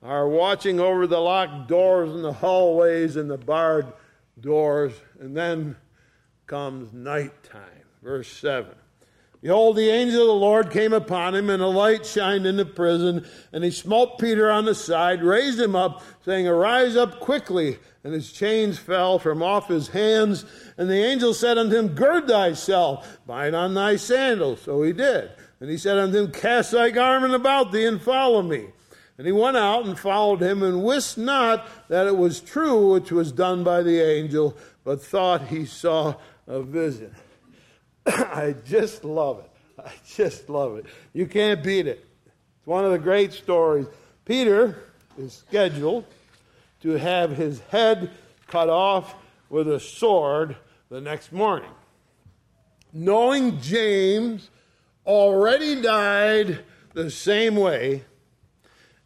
are 0.02 0.28
watching 0.28 0.78
over 0.78 1.06
the 1.06 1.18
locked 1.18 1.66
doors 1.66 2.10
and 2.10 2.22
the 2.22 2.32
hallways 2.32 3.16
and 3.16 3.30
the 3.30 3.38
barred 3.38 3.92
doors. 4.40 4.92
And 5.18 5.36
then 5.36 5.76
comes 6.46 6.92
nighttime. 6.92 7.88
Verse 8.02 8.28
7. 8.28 8.74
Behold, 9.44 9.76
the 9.76 9.90
angel 9.90 10.22
of 10.22 10.28
the 10.28 10.32
Lord 10.32 10.70
came 10.70 10.94
upon 10.94 11.34
him, 11.34 11.50
and 11.50 11.62
a 11.62 11.66
light 11.66 12.06
shined 12.06 12.46
in 12.46 12.56
the 12.56 12.64
prison. 12.64 13.26
And 13.52 13.62
he 13.62 13.70
smote 13.70 14.18
Peter 14.18 14.50
on 14.50 14.64
the 14.64 14.74
side, 14.74 15.22
raised 15.22 15.60
him 15.60 15.76
up, 15.76 16.02
saying, 16.24 16.48
Arise 16.48 16.96
up 16.96 17.20
quickly. 17.20 17.78
And 18.02 18.14
his 18.14 18.32
chains 18.32 18.78
fell 18.78 19.18
from 19.18 19.42
off 19.42 19.68
his 19.68 19.88
hands. 19.88 20.46
And 20.78 20.88
the 20.88 21.04
angel 21.04 21.34
said 21.34 21.58
unto 21.58 21.76
him, 21.76 21.88
Gird 21.88 22.26
thyself, 22.26 23.18
bind 23.26 23.54
on 23.54 23.74
thy 23.74 23.96
sandals. 23.96 24.62
So 24.62 24.82
he 24.82 24.94
did. 24.94 25.30
And 25.60 25.68
he 25.68 25.76
said 25.76 25.98
unto 25.98 26.20
him, 26.20 26.32
Cast 26.32 26.70
thy 26.70 26.88
garment 26.88 27.34
about 27.34 27.70
thee 27.70 27.84
and 27.84 28.00
follow 28.00 28.40
me. 28.40 28.68
And 29.18 29.26
he 29.26 29.32
went 29.32 29.58
out 29.58 29.84
and 29.84 29.98
followed 29.98 30.40
him, 30.40 30.62
and 30.62 30.82
wist 30.82 31.18
not 31.18 31.68
that 31.88 32.06
it 32.06 32.16
was 32.16 32.40
true 32.40 32.94
which 32.94 33.12
was 33.12 33.30
done 33.30 33.62
by 33.62 33.82
the 33.82 34.00
angel, 34.00 34.56
but 34.84 35.02
thought 35.02 35.48
he 35.48 35.66
saw 35.66 36.14
a 36.46 36.62
vision. 36.62 37.14
I 38.06 38.54
just 38.64 39.04
love 39.04 39.40
it. 39.40 39.50
I 39.84 39.92
just 40.06 40.48
love 40.48 40.76
it. 40.76 40.86
You 41.12 41.26
can't 41.26 41.62
beat 41.62 41.86
it. 41.86 42.04
It's 42.58 42.66
one 42.66 42.84
of 42.84 42.92
the 42.92 42.98
great 42.98 43.32
stories. 43.32 43.86
Peter 44.24 44.84
is 45.18 45.32
scheduled 45.32 46.04
to 46.82 46.90
have 46.90 47.30
his 47.30 47.60
head 47.70 48.10
cut 48.46 48.68
off 48.68 49.14
with 49.48 49.68
a 49.68 49.80
sword 49.80 50.56
the 50.90 51.00
next 51.00 51.32
morning. 51.32 51.70
Knowing 52.92 53.60
James 53.60 54.50
already 55.06 55.80
died 55.80 56.60
the 56.92 57.10
same 57.10 57.56
way 57.56 58.04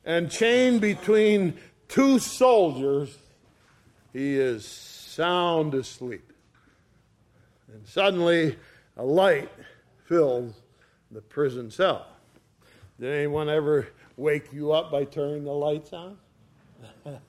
and 0.05 0.31
chained 0.31 0.81
between 0.81 1.57
two 1.89 2.19
soldiers, 2.19 3.17
he 4.13 4.35
is 4.37 4.65
sound 4.65 5.75
asleep. 5.75 6.33
And 7.73 7.87
suddenly, 7.87 8.57
a 8.99 9.05
light 9.05 9.51
fills 10.05 10.61
the 11.11 11.21
prison 11.21 11.71
cell. 11.71 12.07
Did 13.01 13.13
anyone 13.13 13.49
ever 13.49 13.89
wake 14.17 14.53
you 14.53 14.73
up 14.73 14.91
by 14.91 15.05
turning 15.05 15.45
the 15.45 15.53
lights 15.53 15.93
on? 15.93 16.19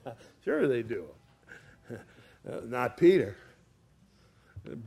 sure, 0.44 0.68
they 0.68 0.82
do. 0.82 1.06
Not 2.66 2.98
Peter. 2.98 3.36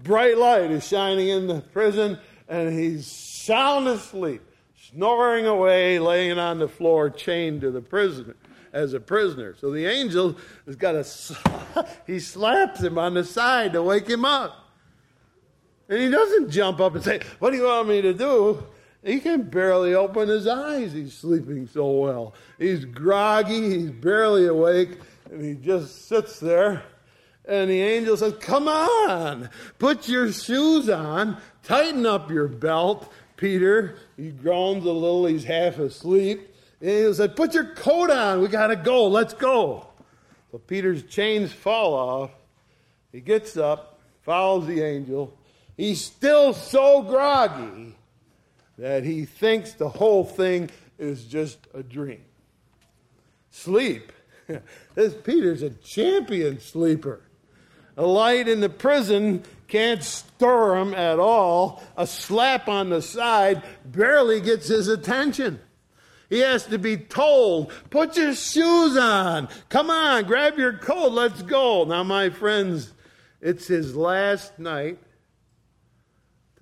bright 0.03 0.37
light 0.37 0.71
is 0.71 0.87
shining 0.87 1.29
in 1.29 1.47
the 1.47 1.61
prison, 1.61 2.19
and 2.49 2.77
he's 2.77 3.07
sound 3.07 3.87
asleep, 3.87 4.43
snoring 4.91 5.47
away, 5.47 5.99
laying 6.01 6.39
on 6.39 6.59
the 6.59 6.69
floor, 6.69 7.11
chained 7.11 7.61
to 7.61 7.71
the 7.71 7.81
prisoner 7.81 8.35
as 8.73 8.93
a 8.95 9.01
prisoner. 9.01 9.55
So 9.61 9.71
the 9.71 9.87
angel 9.87 10.37
has 10.67 10.77
got 10.77 10.97
a 10.97 11.87
he 12.07 12.19
slaps 12.19 12.81
him 12.81 12.99
on 12.99 13.15
the 13.15 13.25
side 13.25 13.75
to 13.75 13.83
wake 13.83 14.09
him 14.09 14.25
up. 14.25 14.62
And 15.89 16.01
he 16.01 16.09
doesn't 16.09 16.51
jump 16.51 16.81
up 16.81 16.95
and 16.95 17.05
say, 17.05 17.21
What 17.39 17.51
do 17.51 17.57
you 17.57 17.65
want 17.65 17.89
me 17.89 18.03
to 18.03 18.15
do? 18.15 18.65
He 19.05 19.19
can 19.19 19.43
barely 19.43 19.95
open 19.95 20.29
his 20.29 20.47
eyes. 20.47 20.93
He's 20.93 21.13
sleeping 21.13 21.67
so 21.67 21.91
well. 21.91 22.35
He's 22.59 22.85
groggy, 22.85 23.71
he's 23.71 23.91
barely 23.91 24.47
awake, 24.47 24.99
and 25.31 25.45
he 25.45 25.55
just 25.55 26.09
sits 26.09 26.39
there. 26.39 26.85
And 27.45 27.69
the 27.69 27.81
angel 27.81 28.17
says, 28.17 28.35
Come 28.41 28.69
on, 28.69 29.51
put 29.79 30.09
your 30.09 30.33
shoes 30.33 30.89
on, 30.89 31.39
tighten 31.65 32.07
up 32.07 32.31
your 32.31 32.47
belt, 32.47 33.13
Peter. 33.37 33.97
He 34.17 34.31
groans 34.31 34.85
a 34.85 34.93
little, 34.93 35.27
he's 35.27 35.45
half 35.45 35.79
asleep. 35.79 36.55
The 36.79 36.91
angel 36.91 37.15
said, 37.15 37.35
Put 37.35 37.55
your 37.55 37.75
coat 37.75 38.11
on, 38.11 38.41
we 38.41 38.47
got 38.49 38.69
to 38.69 38.77
go, 38.77 39.09
let's 39.09 39.35
go. 39.35 39.89
So 40.53 40.59
Peter's 40.59 41.03
chains 41.05 41.53
fall 41.53 41.95
off. 41.95 42.31
He 43.11 43.21
gets 43.21 43.57
up, 43.57 43.99
follows 44.23 44.67
the 44.69 44.81
angel. 44.83 45.37
He's 45.77 46.05
still 46.05 46.53
so 46.53 47.03
groggy 47.03 47.97
that 48.79 49.05
he 49.05 49.25
thinks 49.25 49.73
the 49.73 49.89
whole 49.89 50.25
thing 50.25 50.71
is 50.99 51.25
just 51.25 51.59
a 51.75 51.83
dream. 51.83 52.25
Sleep. 53.51 54.13
this 54.95 55.15
Peter's 55.15 55.63
a 55.63 55.71
champion 55.71 56.61
sleeper. 56.61 57.23
A 57.97 58.07
light 58.07 58.49
in 58.49 58.61
the 58.61 58.71
prison 58.71 59.43
can't 59.69 60.03
stir 60.03 60.77
him 60.77 60.95
at 60.95 61.19
all. 61.19 61.83
A 61.97 62.07
slap 62.07 62.69
on 62.69 62.91
the 62.91 63.03
side 63.03 63.63
barely 63.85 64.41
gets 64.41 64.69
his 64.69 64.89
attention. 64.89 65.61
He 66.31 66.39
has 66.39 66.65
to 66.67 66.79
be 66.79 66.97
told, 66.97 67.71
put 67.91 68.17
your 68.17 68.35
shoes 68.35 68.97
on. 68.97 69.49
Come 69.69 69.91
on, 69.91 70.25
grab 70.25 70.57
your 70.57 70.73
coat, 70.73 71.13
let's 71.13 71.43
go. 71.43 71.85
Now, 71.85 72.03
my 72.03 72.31
friends, 72.31 72.95
it's 73.43 73.67
his 73.67 73.95
last 73.95 74.59
night. 74.59 74.99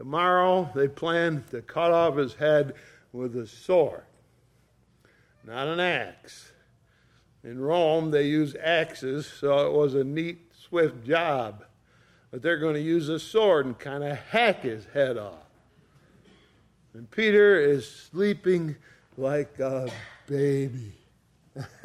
Tomorrow, 0.01 0.71
they 0.75 0.89
plan 0.89 1.45
to 1.51 1.61
cut 1.61 1.93
off 1.93 2.17
his 2.17 2.33
head 2.33 2.73
with 3.13 3.37
a 3.37 3.47
sword, 3.47 4.01
not 5.47 5.69
an 5.69 5.79
axe. 5.79 6.53
In 7.45 7.61
Rome, 7.61 8.11
they 8.11 8.23
use 8.23 8.57
axes, 8.63 9.27
so 9.27 9.67
it 9.67 9.73
was 9.75 9.93
a 9.93 10.03
neat 10.03 10.39
swift 10.59 11.05
job. 11.05 11.67
But 12.31 12.41
they're 12.41 12.57
going 12.57 12.77
to 12.77 12.81
use 12.81 13.11
a 13.11 13.21
sword 13.21 13.67
and 13.67 13.79
kind 13.79 14.03
of 14.03 14.17
hack 14.17 14.63
his 14.63 14.87
head 14.87 15.19
off. 15.19 15.35
And 16.95 17.11
Peter 17.11 17.61
is 17.61 17.87
sleeping 17.87 18.77
like 19.19 19.59
a 19.59 19.91
baby. 20.27 20.95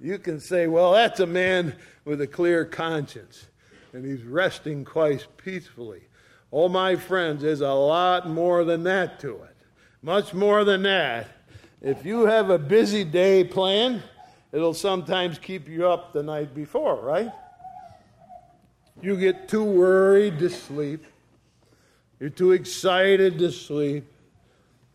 you 0.00 0.18
can 0.18 0.40
say, 0.40 0.66
well, 0.66 0.94
that's 0.94 1.20
a 1.20 1.26
man 1.26 1.76
with 2.04 2.20
a 2.20 2.26
clear 2.26 2.64
conscience, 2.64 3.46
and 3.96 4.04
he's 4.04 4.24
resting 4.24 4.84
quite 4.84 5.26
peacefully. 5.38 6.02
Oh, 6.52 6.68
my 6.68 6.96
friends, 6.96 7.40
there's 7.40 7.62
a 7.62 7.72
lot 7.72 8.28
more 8.28 8.62
than 8.62 8.82
that 8.82 9.18
to 9.20 9.36
it. 9.36 9.56
Much 10.02 10.34
more 10.34 10.64
than 10.64 10.82
that. 10.82 11.28
If 11.80 12.04
you 12.04 12.26
have 12.26 12.50
a 12.50 12.58
busy 12.58 13.04
day 13.04 13.42
planned, 13.42 14.02
it'll 14.52 14.74
sometimes 14.74 15.38
keep 15.38 15.66
you 15.66 15.88
up 15.88 16.12
the 16.12 16.22
night 16.22 16.54
before, 16.54 16.96
right? 16.96 17.32
You 19.00 19.16
get 19.16 19.48
too 19.48 19.64
worried 19.64 20.40
to 20.40 20.50
sleep. 20.50 21.02
You're 22.20 22.28
too 22.28 22.52
excited 22.52 23.38
to 23.38 23.50
sleep, 23.50 24.04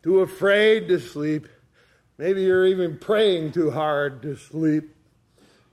too 0.03 0.19
afraid 0.19 0.87
to 0.89 0.99
sleep. 0.99 1.47
Maybe 2.19 2.43
you're 2.43 2.67
even 2.67 2.99
praying 2.99 3.53
too 3.53 3.71
hard 3.71 4.21
to 4.21 4.35
sleep, 4.35 4.95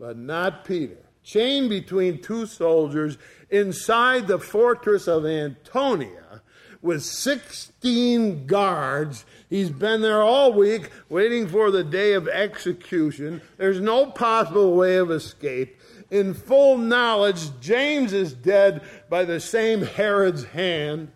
but 0.00 0.16
not 0.16 0.64
Peter. 0.64 1.07
Chained 1.28 1.68
between 1.68 2.22
two 2.22 2.46
soldiers 2.46 3.18
inside 3.50 4.26
the 4.26 4.38
fortress 4.38 5.06
of 5.06 5.26
Antonia, 5.26 6.40
with 6.80 7.04
16 7.04 8.46
guards. 8.46 9.26
He's 9.50 9.68
been 9.68 10.00
there 10.00 10.22
all 10.22 10.54
week 10.54 10.88
waiting 11.10 11.46
for 11.46 11.70
the 11.70 11.84
day 11.84 12.14
of 12.14 12.28
execution. 12.28 13.42
There's 13.58 13.78
no 13.78 14.06
possible 14.06 14.74
way 14.74 14.96
of 14.96 15.10
escape. 15.10 15.78
In 16.10 16.32
full 16.32 16.78
knowledge, 16.78 17.60
James 17.60 18.14
is 18.14 18.32
dead 18.32 18.80
by 19.10 19.26
the 19.26 19.38
same 19.38 19.82
Herod's 19.82 20.44
hand. 20.44 21.12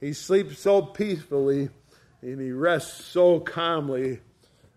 He 0.00 0.12
sleeps 0.12 0.58
so 0.58 0.82
peacefully 0.82 1.70
and 2.20 2.38
he 2.38 2.52
rests 2.52 3.06
so 3.06 3.40
calmly. 3.40 4.20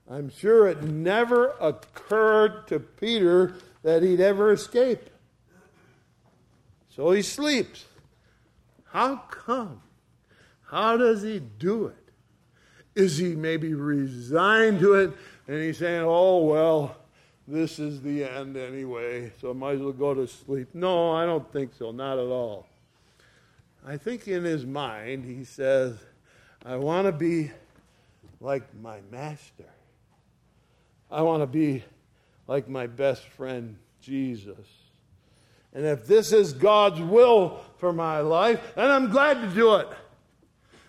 I'm 0.10 0.30
sure 0.30 0.70
it 0.70 0.84
never 0.84 1.50
occurred 1.60 2.66
to 2.68 2.80
Peter 2.80 3.56
that 3.84 4.02
he'd 4.02 4.22
ever 4.22 4.52
escape. 4.52 5.10
So 6.90 7.12
he 7.12 7.22
sleeps. 7.22 7.86
How 8.86 9.18
come? 9.18 9.82
How 10.66 10.98
does 10.98 11.22
he 11.22 11.40
do 11.40 11.88
it? 11.88 11.96
Is 12.96 13.18
he 13.18 13.36
maybe 13.36 13.74
resigned 13.74 14.80
to 14.80 14.94
it 14.96 15.14
and 15.48 15.62
he's 15.62 15.80
saying, 15.80 16.04
oh, 16.06 16.46
well, 16.46 16.96
this 17.48 17.80
is 17.80 18.02
the 18.02 18.24
end 18.24 18.56
anyway, 18.56 19.32
so 19.42 19.50
I 19.50 19.54
might 19.54 19.76
as 19.76 19.82
well 19.82 19.92
go 19.92 20.14
to 20.14 20.28
sleep? 20.28 20.70
No, 20.74 21.12
I 21.12 21.26
don't 21.26 21.52
think 21.52 21.74
so, 21.78 21.92
not 21.92 22.18
at 22.18 22.26
all. 22.26 22.68
I 23.86 23.98
think 23.98 24.28
in 24.28 24.44
his 24.44 24.66
mind, 24.66 25.26
he 25.26 25.44
says, 25.44 25.98
I 26.66 26.78
want 26.78 27.08
to 27.08 27.12
be 27.12 27.52
like 28.40 28.64
my 28.82 29.00
master. 29.12 29.66
I 31.12 31.22
want 31.22 31.44
to 31.44 31.48
be 31.48 31.84
like 32.48 32.68
my 32.68 32.88
best 32.88 33.24
friend, 33.30 33.78
Jesus. 34.02 34.68
And 35.74 35.86
if 35.86 36.06
this 36.06 36.32
is 36.32 36.54
God's 36.54 37.02
will 37.02 37.60
for 37.78 37.92
my 37.92 38.20
life, 38.20 38.62
then 38.76 38.92
I'm 38.92 39.10
glad 39.10 39.42
to 39.42 39.48
do 39.48 39.76
it. 39.76 39.88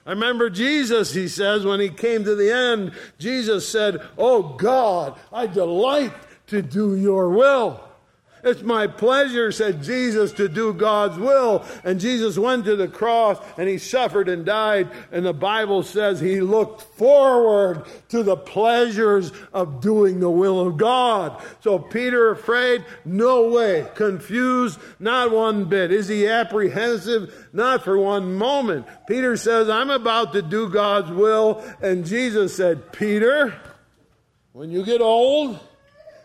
I 0.07 0.11
remember 0.11 0.51
Jesus, 0.51 1.15
he 1.15 1.29
says, 1.29 1.65
when 1.65 1.81
he 1.81 1.89
came 1.89 2.25
to 2.25 2.35
the 2.35 2.53
end, 2.53 2.93
Jesus 3.19 3.67
said, 3.67 4.03
Oh 4.19 4.43
God, 4.43 5.19
I 5.33 5.47
delight 5.47 6.13
to 6.49 6.61
do 6.61 6.95
your 6.95 7.31
will. 7.31 7.81
It's 8.45 8.63
my 8.63 8.87
pleasure, 8.87 9.51
said 9.51 9.83
Jesus, 9.83 10.33
to 10.33 10.49
do 10.49 10.73
God's 10.75 11.19
will. 11.19 11.65
And 11.83 11.99
Jesus 11.99 12.37
went 12.37 12.65
to 12.67 12.77
the 12.77 12.89
cross 12.89 13.39
and 13.57 13.69
he 13.69 13.79
suffered 13.79 14.29
and 14.29 14.45
died. 14.45 14.91
And 15.11 15.25
the 15.25 15.33
Bible 15.33 15.83
says 15.83 16.21
he 16.21 16.41
looked 16.41 16.83
forward 16.83 17.85
to 18.11 18.23
the 18.23 18.37
pleasures 18.37 19.33
of 19.53 19.81
doing 19.81 20.21
the 20.21 20.31
will 20.31 20.61
of 20.61 20.77
God. 20.77 21.43
So 21.61 21.79
Peter 21.79 22.31
afraid? 22.31 22.85
No 23.05 23.49
way. 23.49 23.87
Confused? 23.95 24.79
Not 24.99 25.31
one 25.31 25.65
bit. 25.65 25.91
Is 25.91 26.09
he 26.09 26.29
apprehensive? 26.29 27.49
Not 27.53 27.83
for 27.83 27.99
one 27.99 28.35
moment. 28.35 28.87
Peter 29.09 29.37
says, 29.37 29.69
I'm 29.69 29.91
about 29.91 30.35
to 30.35 30.43
do 30.43 30.69
God's 30.69 31.11
will. 31.11 31.65
And 31.81 32.05
Jesus 32.05 32.55
said, 32.55 32.93
Peter, 32.93 33.55
when 34.53 34.71
you 34.71 34.85
get 34.85 35.01
old, 35.01 35.59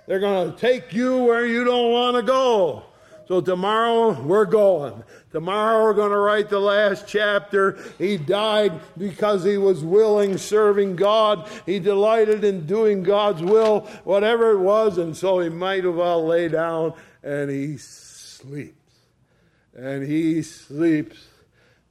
they're 0.10 0.20
going 0.20 0.52
to 0.52 0.58
take 0.58 0.92
you 0.92 1.18
where 1.18 1.46
you 1.46 1.64
don't 1.64 1.92
want 1.92 2.16
to 2.16 2.24
go. 2.24 2.82
So 3.28 3.42
tomorrow 3.42 4.20
we're 4.20 4.46
going. 4.46 5.04
Tomorrow 5.32 5.84
we're 5.84 5.94
going 5.94 6.10
to 6.10 6.18
write 6.18 6.50
the 6.50 6.60
last 6.60 7.08
chapter. 7.08 7.78
He 8.00 8.18
died 8.18 8.82
because 8.98 9.44
he 9.44 9.60
was 9.60 9.84
willing, 9.84 10.40
serving 10.40 10.96
God. 10.96 11.48
He 11.68 11.78
delighted 11.78 12.44
in 12.44 12.66
doing 12.66 13.04
God's 13.04 13.44
will, 13.44 13.82
whatever 14.04 14.54
it 14.54 14.58
was, 14.58 14.98
and 14.98 15.16
so 15.16 15.42
he 15.42 15.50
might 15.50 15.84
have 15.84 15.94
well 15.94 16.26
lay 16.26 16.48
down 16.48 16.96
and 17.22 17.52
he 17.52 17.78
sleeps. 17.78 18.96
And 19.78 20.08
he 20.08 20.42
sleeps. 20.42 21.28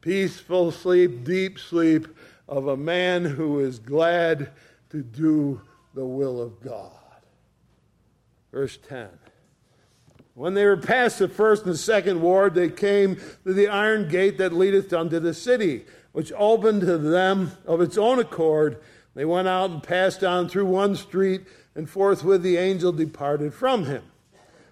Peaceful 0.01 0.73
sleep, 0.73 1.23
deep 1.23 1.61
sleep 1.61 2.09
of 2.49 2.67
a 2.67 2.77
man 2.77 3.25
who 3.25 3.61
is 3.61 3.79
glad 3.79 4.51
to 4.91 5.05
do 5.05 5.61
the 5.95 6.05
will 6.05 6.43
of 6.43 6.61
God. 6.61 6.98
Verse 8.53 8.79
10. 8.89 9.09
When 10.35 10.55
they 10.55 10.65
were 10.65 10.77
past 10.77 11.19
the 11.19 11.29
first 11.29 11.67
and 11.67 11.77
second 11.77 12.21
ward, 12.23 12.55
they 12.55 12.69
came 12.69 13.17
to 13.45 13.53
the 13.53 13.69
iron 13.69 14.09
gate 14.09 14.39
that 14.39 14.53
leadeth 14.53 14.93
unto 14.93 15.19
the 15.19 15.35
city, 15.35 15.85
which 16.13 16.33
opened 16.37 16.83
to 16.83 16.97
them 16.97 17.53
of 17.67 17.81
its 17.81 17.99
own 17.99 18.21
accord. 18.21 18.81
They 19.15 19.25
went 19.25 19.49
out 19.49 19.71
and 19.71 19.83
passed 19.83 20.23
on 20.23 20.49
through 20.49 20.67
one 20.67 20.95
street, 20.95 21.43
and 21.75 21.91
forthwith 21.91 22.43
the 22.43 22.57
angel 22.57 22.93
departed 22.93 23.53
from 23.53 23.87
him. 23.87 24.05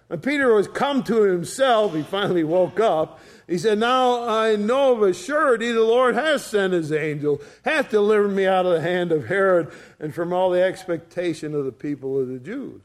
When 0.07 0.21
Peter 0.21 0.53
was 0.53 0.69
come 0.69 1.03
to 1.03 1.23
himself, 1.23 1.93
he 1.93 2.01
finally 2.01 2.45
woke 2.45 2.79
up. 2.79 3.19
He 3.45 3.57
said, 3.57 3.77
Now 3.77 4.25
I 4.25 4.55
know 4.55 4.93
of 4.95 5.01
a 5.01 5.13
surety 5.13 5.73
the 5.73 5.81
Lord 5.81 6.15
has 6.15 6.45
sent 6.45 6.71
his 6.71 6.93
angel, 6.93 7.41
hath 7.65 7.89
delivered 7.89 8.31
me 8.31 8.47
out 8.47 8.65
of 8.65 8.71
the 8.71 8.81
hand 8.81 9.11
of 9.11 9.27
Herod 9.27 9.69
and 9.99 10.15
from 10.15 10.31
all 10.31 10.49
the 10.49 10.63
expectation 10.63 11.53
of 11.53 11.65
the 11.65 11.73
people 11.73 12.19
of 12.19 12.29
the 12.29 12.39
Jews. 12.39 12.81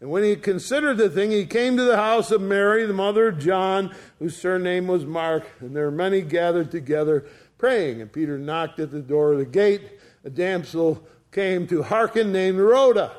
And 0.00 0.10
when 0.10 0.24
he 0.24 0.34
considered 0.34 0.96
the 0.96 1.10
thing, 1.10 1.30
he 1.30 1.44
came 1.44 1.76
to 1.76 1.84
the 1.84 1.96
house 1.96 2.30
of 2.30 2.40
Mary, 2.40 2.86
the 2.86 2.94
mother 2.94 3.28
of 3.28 3.38
John, 3.38 3.94
whose 4.18 4.34
surname 4.36 4.86
was 4.86 5.04
Mark, 5.04 5.46
and 5.60 5.76
there 5.76 5.84
were 5.84 5.90
many 5.90 6.22
gathered 6.22 6.70
together 6.70 7.26
praying. 7.58 8.00
And 8.00 8.10
Peter 8.10 8.38
knocked 8.38 8.80
at 8.80 8.90
the 8.90 9.02
door 9.02 9.32
of 9.32 9.38
the 9.38 9.44
gate. 9.44 9.82
A 10.24 10.30
damsel 10.30 11.06
came 11.32 11.66
to 11.66 11.82
hearken 11.82 12.32
named 12.32 12.58
Rhoda. 12.58 13.12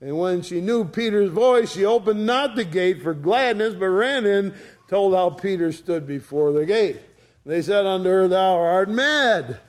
And 0.00 0.18
when 0.18 0.42
she 0.42 0.60
knew 0.62 0.84
Peter's 0.84 1.30
voice, 1.30 1.72
she 1.72 1.84
opened 1.84 2.26
not 2.26 2.56
the 2.56 2.64
gate 2.64 3.02
for 3.02 3.14
gladness, 3.14 3.74
but 3.74 3.86
ran 3.86 4.26
in, 4.26 4.54
told 4.88 5.14
how 5.14 5.30
Peter 5.30 5.70
stood 5.70 6.06
before 6.06 6.52
the 6.52 6.66
gate. 6.66 6.98
They 7.44 7.60
said 7.60 7.86
unto 7.86 8.08
her, 8.08 8.26
Thou 8.26 8.56
art 8.56 8.88
mad. 8.88 9.60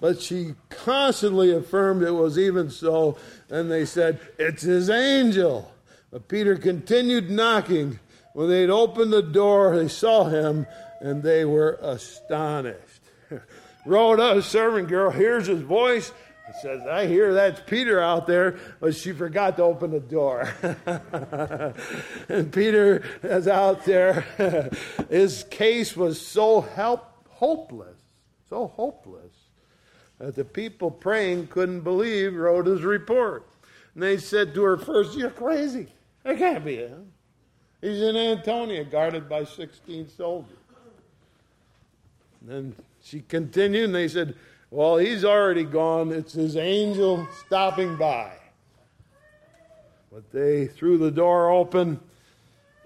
But 0.00 0.20
she 0.20 0.54
constantly 0.70 1.52
affirmed 1.52 2.02
it 2.02 2.12
was 2.12 2.38
even 2.38 2.70
so. 2.70 3.18
And 3.50 3.70
they 3.70 3.84
said, 3.84 4.20
It's 4.38 4.62
his 4.62 4.88
angel. 4.88 5.71
But 6.12 6.28
Peter 6.28 6.56
continued 6.56 7.30
knocking. 7.30 7.98
When 8.34 8.48
they'd 8.48 8.70
opened 8.70 9.12
the 9.12 9.22
door, 9.22 9.76
they 9.76 9.88
saw 9.88 10.24
him 10.24 10.66
and 11.00 11.22
they 11.22 11.44
were 11.44 11.78
astonished. 11.80 13.00
Rhoda, 13.86 14.36
a 14.36 14.42
servant 14.42 14.88
girl, 14.88 15.10
hears 15.10 15.46
his 15.46 15.62
voice 15.62 16.12
and 16.46 16.54
says, 16.56 16.86
I 16.86 17.06
hear 17.06 17.34
that's 17.34 17.60
Peter 17.66 18.00
out 18.00 18.26
there, 18.26 18.58
but 18.78 18.94
she 18.94 19.12
forgot 19.12 19.56
to 19.56 19.62
open 19.62 19.90
the 19.90 20.00
door. 20.00 20.52
and 22.28 22.52
Peter 22.52 23.02
is 23.22 23.48
out 23.48 23.84
there. 23.84 24.20
His 25.08 25.44
case 25.44 25.96
was 25.96 26.20
so 26.20 26.60
help, 26.60 27.26
hopeless, 27.30 27.98
so 28.48 28.68
hopeless, 28.68 29.32
that 30.18 30.36
the 30.36 30.44
people 30.44 30.90
praying 30.90 31.48
couldn't 31.48 31.80
believe 31.80 32.34
Rhoda's 32.34 32.82
report. 32.82 33.48
And 33.94 34.02
they 34.02 34.18
said 34.18 34.54
to 34.54 34.62
her 34.62 34.76
first, 34.76 35.16
You're 35.16 35.30
crazy. 35.30 35.88
It 36.24 36.38
can't 36.38 36.64
be 36.64 36.76
him. 36.76 37.12
He's 37.80 38.00
in 38.00 38.16
Antonia, 38.16 38.84
guarded 38.84 39.28
by 39.28 39.44
16 39.44 40.08
soldiers. 40.08 40.56
And 42.40 42.50
then 42.50 42.76
she 43.02 43.20
continued, 43.20 43.86
and 43.86 43.94
they 43.94 44.08
said, 44.08 44.36
Well, 44.70 44.96
he's 44.96 45.24
already 45.24 45.64
gone. 45.64 46.12
It's 46.12 46.32
his 46.32 46.56
angel 46.56 47.26
stopping 47.44 47.96
by. 47.96 48.32
But 50.12 50.30
they 50.30 50.66
threw 50.66 50.98
the 50.98 51.10
door 51.10 51.50
open, 51.50 51.98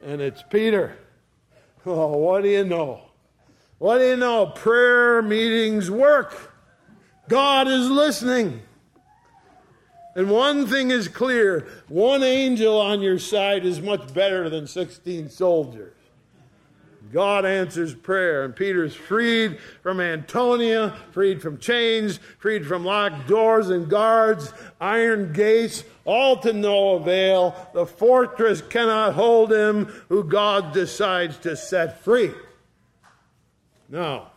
and 0.03 0.20
it's 0.20 0.42
Peter. 0.42 0.96
Oh, 1.85 2.16
what 2.16 2.42
do 2.42 2.49
you 2.49 2.64
know? 2.64 3.03
What 3.79 3.99
do 3.99 4.05
you 4.07 4.16
know? 4.16 4.46
Prayer 4.46 5.20
meetings 5.22 5.90
work. 5.90 6.53
God 7.29 7.68
is 7.68 7.90
listening. 7.90 8.62
And 10.16 10.31
one 10.31 10.66
thing 10.66 10.90
is 10.90 11.09
clear 11.09 11.66
one 11.88 12.22
angel 12.22 12.81
on 12.81 13.02
your 13.02 13.18
side 13.18 13.66
is 13.66 13.83
much 13.83 14.14
better 14.14 14.48
than 14.48 14.66
16 14.66 15.29
soldiers. 15.29 15.92
God 17.12 17.44
answers 17.44 17.94
prayer, 17.94 18.42
and 18.44 18.57
Peter's 18.57 18.94
freed 18.94 19.59
from 19.83 20.00
Antonia, 20.00 20.96
freed 21.12 21.40
from 21.40 21.59
chains, 21.59 22.18
freed 22.38 22.66
from 22.66 22.85
locked 22.85 23.29
doors 23.29 23.68
and 23.68 23.88
guards, 23.88 24.52
iron 24.81 25.33
gates, 25.35 25.85
all 26.07 26.38
to 26.38 26.52
no 26.52 26.94
avail. 26.94 27.55
The 27.74 27.87
fortress 27.87 28.62
cannot 28.62 29.14
hold 29.14 29.52
him 29.52 29.85
who 30.09 30.24
God 30.24 30.72
decides 30.72 31.37
to 31.38 31.57
set 31.57 32.02
free. 32.02 32.33
Now, 33.88 34.33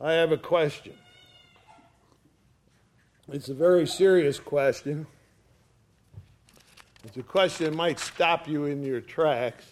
I 0.00 0.12
have 0.12 0.32
a 0.32 0.38
question. 0.38 0.94
It's 3.30 3.50
a 3.50 3.54
very 3.54 3.86
serious 3.86 4.40
question. 4.40 5.06
It's 7.04 7.18
a 7.18 7.22
question 7.22 7.66
that 7.66 7.76
might 7.76 7.98
stop 7.98 8.48
you 8.48 8.64
in 8.64 8.82
your 8.82 9.02
tracks. 9.02 9.66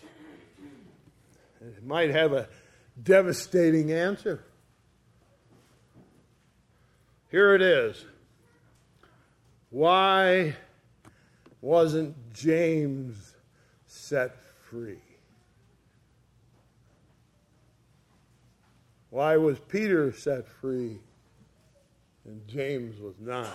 It 1.63 1.83
might 1.83 2.11
have 2.11 2.35
a 2.35 2.49
devastating 3.03 3.93
answer. 3.93 4.45
Here 7.31 7.55
it 7.55 7.63
is. 7.63 8.05
Why 9.71 10.55
wasn't 11.63 12.15
James 12.35 13.35
set 13.87 14.37
free? 14.69 15.01
Why 19.09 19.39
was 19.39 19.59
Peter 19.61 20.13
set 20.13 20.47
free 20.47 20.99
and 22.27 22.47
James 22.49 23.01
was 23.01 23.15
not? 23.21 23.49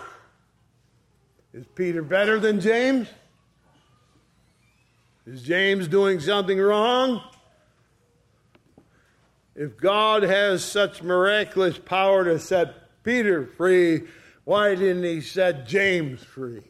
Is 1.54 1.66
Peter 1.76 2.02
better 2.02 2.40
than 2.40 2.62
James? 2.62 3.08
Is 5.26 5.44
James 5.44 5.88
doing 5.88 6.20
something 6.20 6.58
wrong? 6.58 7.22
If 9.56 9.78
God 9.78 10.24
has 10.24 10.64
such 10.64 11.04
miraculous 11.04 11.78
power 11.78 12.24
to 12.24 12.40
set 12.40 13.04
Peter 13.04 13.46
free, 13.46 14.04
why 14.46 14.76
didn't 14.76 15.04
he 15.04 15.20
set 15.20 15.68
James 15.68 16.24
free? 16.24 16.64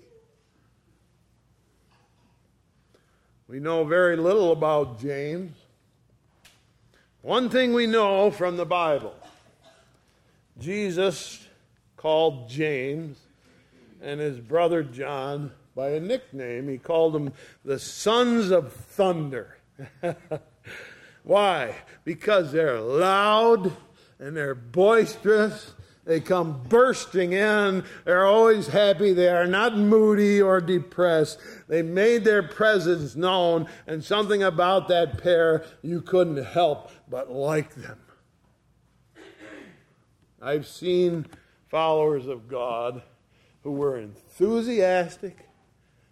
We 3.47 3.59
know 3.59 3.83
very 3.83 4.17
little 4.17 4.51
about 4.51 4.99
James. 4.99 5.55
One 7.21 7.49
thing 7.49 7.73
we 7.73 7.85
know 7.85 8.31
from 8.31 8.57
the 8.57 8.65
Bible 8.65 9.13
Jesus 10.59 11.47
called 12.01 12.49
James 12.49 13.17
and 14.01 14.19
his 14.19 14.39
brother 14.39 14.81
John 14.81 15.51
by 15.75 15.91
a 15.91 15.99
nickname. 15.99 16.67
He 16.67 16.79
called 16.79 17.13
them 17.13 17.31
the 17.63 17.77
sons 17.77 18.49
of 18.49 18.73
thunder. 18.73 19.57
Why? 21.23 21.75
Because 22.03 22.51
they're 22.51 22.79
loud 22.79 23.71
and 24.19 24.35
they're 24.35 24.55
boisterous. 24.55 25.73
They 26.03 26.19
come 26.19 26.63
bursting 26.67 27.33
in. 27.33 27.83
They're 28.05 28.25
always 28.25 28.67
happy. 28.67 29.13
They 29.13 29.29
are 29.29 29.45
not 29.45 29.77
moody 29.77 30.41
or 30.41 30.59
depressed. 30.59 31.39
They 31.67 31.83
made 31.83 32.23
their 32.23 32.41
presence 32.41 33.15
known, 33.15 33.67
and 33.85 34.03
something 34.03 34.41
about 34.41 34.87
that 34.87 35.21
pair 35.21 35.63
you 35.83 36.01
couldn't 36.01 36.43
help 36.43 36.89
but 37.07 37.31
like 37.31 37.75
them. 37.75 37.99
I've 40.41 40.65
seen 40.65 41.27
followers 41.71 42.27
of 42.27 42.49
God 42.49 43.01
who 43.63 43.71
were 43.71 43.97
enthusiastic 43.97 45.47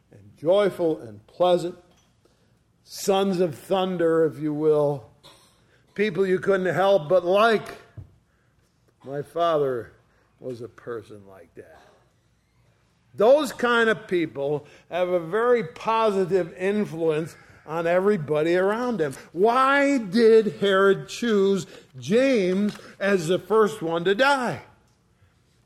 and 0.10 0.22
joyful 0.38 1.02
and 1.02 1.26
pleasant, 1.28 1.76
sons 2.86 3.42
of 3.42 3.56
thunder, 3.56 4.24
if 4.26 4.40
you 4.40 4.54
will, 4.54 5.12
people 5.96 6.26
you 6.26 6.40
couldn't 6.40 6.74
help 6.74 7.10
but 7.10 7.26
like. 7.26 7.78
My 9.04 9.22
father 9.22 9.92
was 10.40 10.62
a 10.62 10.70
person 10.70 11.28
like 11.28 11.54
that. 11.56 11.82
Those 13.14 13.52
kind 13.52 13.90
of 13.90 14.08
people 14.08 14.66
have 14.90 15.10
a 15.10 15.20
very 15.20 15.64
positive 15.64 16.54
influence 16.54 17.36
on 17.66 17.86
everybody 17.86 18.56
around 18.56 18.98
them. 18.98 19.14
Why 19.34 19.98
did 19.98 20.56
Herod 20.62 21.10
choose 21.10 21.68
James 22.00 22.78
as 22.98 23.28
the 23.28 23.40
first 23.40 23.82
one 23.82 24.06
to 24.06 24.16
die? 24.16 24.62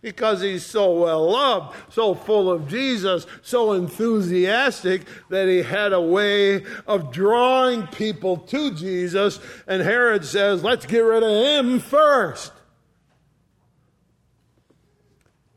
Because 0.04 0.42
he's 0.42 0.66
so 0.66 0.92
well 1.00 1.32
loved, 1.32 1.76
so 1.92 2.14
full 2.14 2.52
of 2.52 2.68
Jesus, 2.68 3.26
so 3.42 3.72
enthusiastic 3.72 5.08
that 5.30 5.48
he 5.48 5.64
had 5.64 5.94
a 5.94 6.02
way 6.02 6.66
of 6.86 7.12
drawing 7.12 7.88
people 7.88 8.38
to 8.38 8.72
Jesus. 8.76 9.40
And 9.66 9.82
Herod 9.82 10.26
says, 10.26 10.62
let's 10.62 10.86
get 10.86 11.00
rid 11.00 11.24
of 11.24 11.66
him 11.66 11.80
first. 11.80 12.52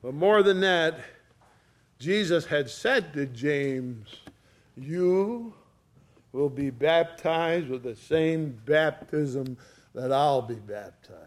But 0.01 0.15
more 0.15 0.45
than 0.45 0.61
that, 0.61 1.01
Jesus 1.99 2.47
had 2.47 2.71
said 2.71 3.13
to 3.15 3.27
James, 3.27 4.07
You 4.77 5.53
will 6.31 6.51
be 6.51 6.71
baptized 6.71 7.69
with 7.69 7.83
the 7.83 7.97
same 7.97 8.57
baptism 8.65 9.57
that 9.93 10.13
I'll 10.13 10.43
be 10.43 10.55
baptized. 10.55 11.23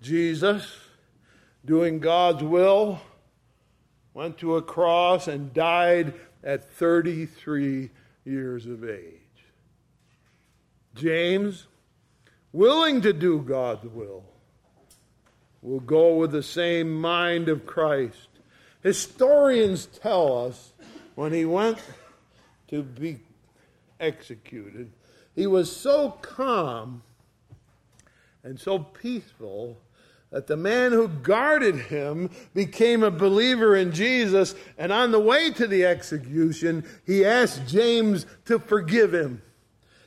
Jesus 0.00 0.81
doing 1.64 2.00
God's 2.00 2.42
will, 2.42 3.00
went 4.14 4.38
to 4.38 4.56
a 4.56 4.62
cross 4.62 5.28
and 5.28 5.54
died 5.54 6.14
at 6.42 6.70
33 6.72 7.90
years 8.24 8.66
of 8.66 8.88
age. 8.88 9.20
James, 10.94 11.66
willing 12.52 13.00
to 13.02 13.12
do 13.12 13.40
God's 13.40 13.84
will, 13.84 14.24
will 15.62 15.80
go 15.80 16.16
with 16.16 16.32
the 16.32 16.42
same 16.42 17.00
mind 17.00 17.48
of 17.48 17.64
Christ. 17.64 18.28
Historians 18.82 19.86
tell 19.86 20.46
us 20.46 20.72
when 21.14 21.32
he 21.32 21.44
went 21.44 21.78
to 22.68 22.82
be 22.82 23.20
executed, 24.00 24.92
he 25.34 25.46
was 25.46 25.74
so 25.74 26.10
calm 26.20 27.02
and 28.42 28.58
so 28.58 28.80
peaceful 28.80 29.78
that 30.32 30.46
the 30.46 30.56
man 30.56 30.92
who 30.92 31.08
guarded 31.08 31.76
him 31.76 32.30
became 32.54 33.02
a 33.02 33.10
believer 33.10 33.76
in 33.76 33.92
Jesus, 33.92 34.54
and 34.78 34.90
on 34.90 35.12
the 35.12 35.20
way 35.20 35.50
to 35.50 35.66
the 35.66 35.84
execution, 35.84 36.84
he 37.04 37.24
asked 37.24 37.68
James 37.68 38.24
to 38.46 38.58
forgive 38.58 39.12
him. 39.12 39.42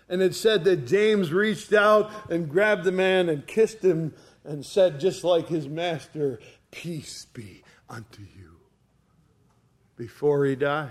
And 0.10 0.24
it 0.24 0.34
said 0.34 0.64
that 0.64 0.88
James 0.88 1.32
reached 1.32 1.74
out 1.74 2.12
and 2.30 2.50
grabbed 2.50 2.84
the 2.84 2.92
man 2.92 3.30
and 3.30 3.46
kissed 3.46 3.84
him 3.84 4.16
and 4.44 4.66
said, 4.66 5.00
just 5.00 5.24
like 5.24 5.48
his 5.48 5.70
master, 5.70 6.40
Peace 6.72 7.26
be 7.32 7.64
unto 7.88 8.22
you, 8.22 8.58
before 9.96 10.44
he 10.46 10.56
died. 10.56 10.90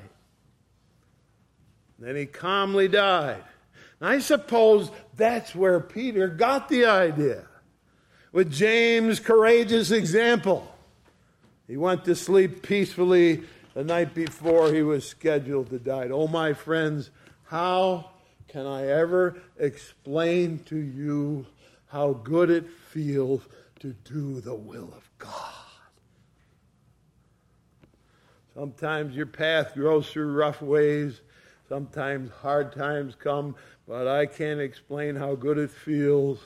Then 1.98 2.16
he 2.16 2.26
calmly 2.26 2.88
died. 2.88 3.42
And 4.00 4.08
I 4.08 4.20
suppose 4.20 4.90
that's 5.16 5.54
where 5.54 5.80
Peter 5.80 6.28
got 6.28 6.68
the 6.68 6.86
idea 6.86 7.46
with 8.34 8.52
James' 8.52 9.20
courageous 9.20 9.92
example. 9.92 10.68
He 11.68 11.76
went 11.76 12.04
to 12.04 12.16
sleep 12.16 12.62
peacefully 12.62 13.44
the 13.74 13.84
night 13.84 14.12
before 14.12 14.72
he 14.72 14.82
was 14.82 15.08
scheduled 15.08 15.70
to 15.70 15.78
die. 15.78 16.08
Oh, 16.10 16.26
my 16.26 16.52
friends, 16.52 17.10
how 17.44 18.10
can 18.48 18.66
I 18.66 18.88
ever 18.88 19.36
explain 19.56 20.58
to 20.66 20.76
you 20.76 21.46
how 21.86 22.12
good 22.12 22.50
it 22.50 22.68
feels 22.90 23.40
to 23.78 23.94
do 24.04 24.40
the 24.40 24.54
will 24.54 24.92
of 24.96 25.08
God? 25.18 25.52
Sometimes 28.52 29.14
your 29.14 29.26
path 29.26 29.74
grows 29.74 30.10
through 30.10 30.32
rough 30.32 30.60
ways. 30.60 31.20
Sometimes 31.68 32.30
hard 32.42 32.72
times 32.72 33.14
come, 33.14 33.54
but 33.86 34.08
I 34.08 34.26
can't 34.26 34.60
explain 34.60 35.14
how 35.14 35.36
good 35.36 35.56
it 35.56 35.70
feels 35.70 36.40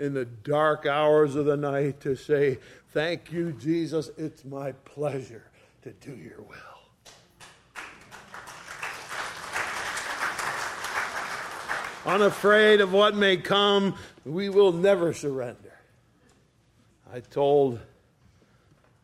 in 0.00 0.14
the 0.14 0.24
dark 0.24 0.86
hours 0.86 1.36
of 1.36 1.44
the 1.44 1.56
night 1.56 2.00
to 2.00 2.16
say, 2.16 2.58
Thank 2.92 3.30
you, 3.30 3.52
Jesus. 3.52 4.10
It's 4.18 4.44
my 4.44 4.72
pleasure 4.72 5.44
to 5.82 5.92
do 5.92 6.12
your 6.16 6.40
will. 6.42 6.56
Unafraid 12.06 12.80
of 12.80 12.92
what 12.92 13.14
may 13.14 13.36
come, 13.36 13.94
we 14.24 14.48
will 14.48 14.72
never 14.72 15.12
surrender. 15.12 15.78
I 17.12 17.20
told 17.20 17.78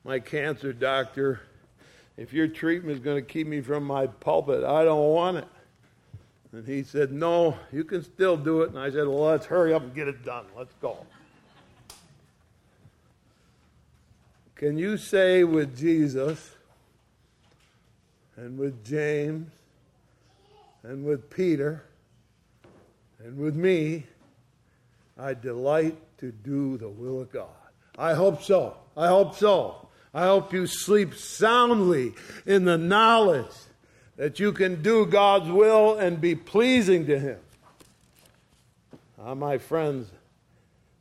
my 0.03 0.19
cancer 0.19 0.73
doctor, 0.73 1.43
if 2.17 2.33
your 2.33 2.49
treatment 2.49 2.97
is 2.97 3.05
going 3.05 3.23
to 3.23 3.33
keep 3.33 3.47
me 3.47 3.61
from 3.61 3.85
my 3.85 4.07
pulpit, 4.07 4.65
I 4.65 4.83
don't 4.85 5.13
want 5.13 5.37
it. 5.37 5.49
And 6.53 6.67
he 6.67 6.83
said, 6.83 7.13
No, 7.13 7.57
you 7.73 7.85
can 7.85 8.03
still 8.03 8.37
do 8.37 8.63
it. 8.63 8.71
And 8.71 8.79
I 8.79 8.91
said, 8.91 9.07
Well, 9.09 9.25
let's 9.25 9.47
hurry 9.47 9.75
up 9.75 9.83
and 9.83 9.95
get 9.95 10.09
it 10.09 10.25
done. 10.25 10.45
Let's 10.57 10.75
go. 10.81 10.99
Can 14.55 14.79
you 14.79 14.97
say 14.97 15.45
with 15.45 15.77
Jesus 15.77 16.55
and 18.37 18.59
with 18.59 18.85
James 18.85 19.51
and 20.83 21.05
with 21.05 21.29
Peter 21.29 21.83
and 23.19 23.37
with 23.37 23.55
me, 23.55 24.07
I 25.19 25.35
delight 25.35 25.97
to 26.19 26.33
do 26.33 26.79
the 26.79 26.89
will 26.89 27.21
of 27.21 27.31
God? 27.31 27.49
I 27.99 28.15
hope 28.15 28.43
so. 28.43 28.77
I 28.97 29.09
hope 29.09 29.35
so. 29.37 29.89
I 30.15 30.25
hope 30.25 30.55
you 30.55 30.67
sleep 30.67 31.15
soundly 31.15 32.15
in 32.47 32.65
the 32.65 32.79
knowledge 32.79 33.53
that 34.17 34.41
you 34.41 34.53
can 34.53 34.83
do 34.83 35.07
God's 35.07 35.51
will 35.51 35.97
and 35.99 36.21
be 36.21 36.35
pleasing 36.35 37.07
to 37.07 37.19
Him. 37.19 37.39
Ah, 39.19 39.35
my 39.35 39.59
friends, 39.59 40.11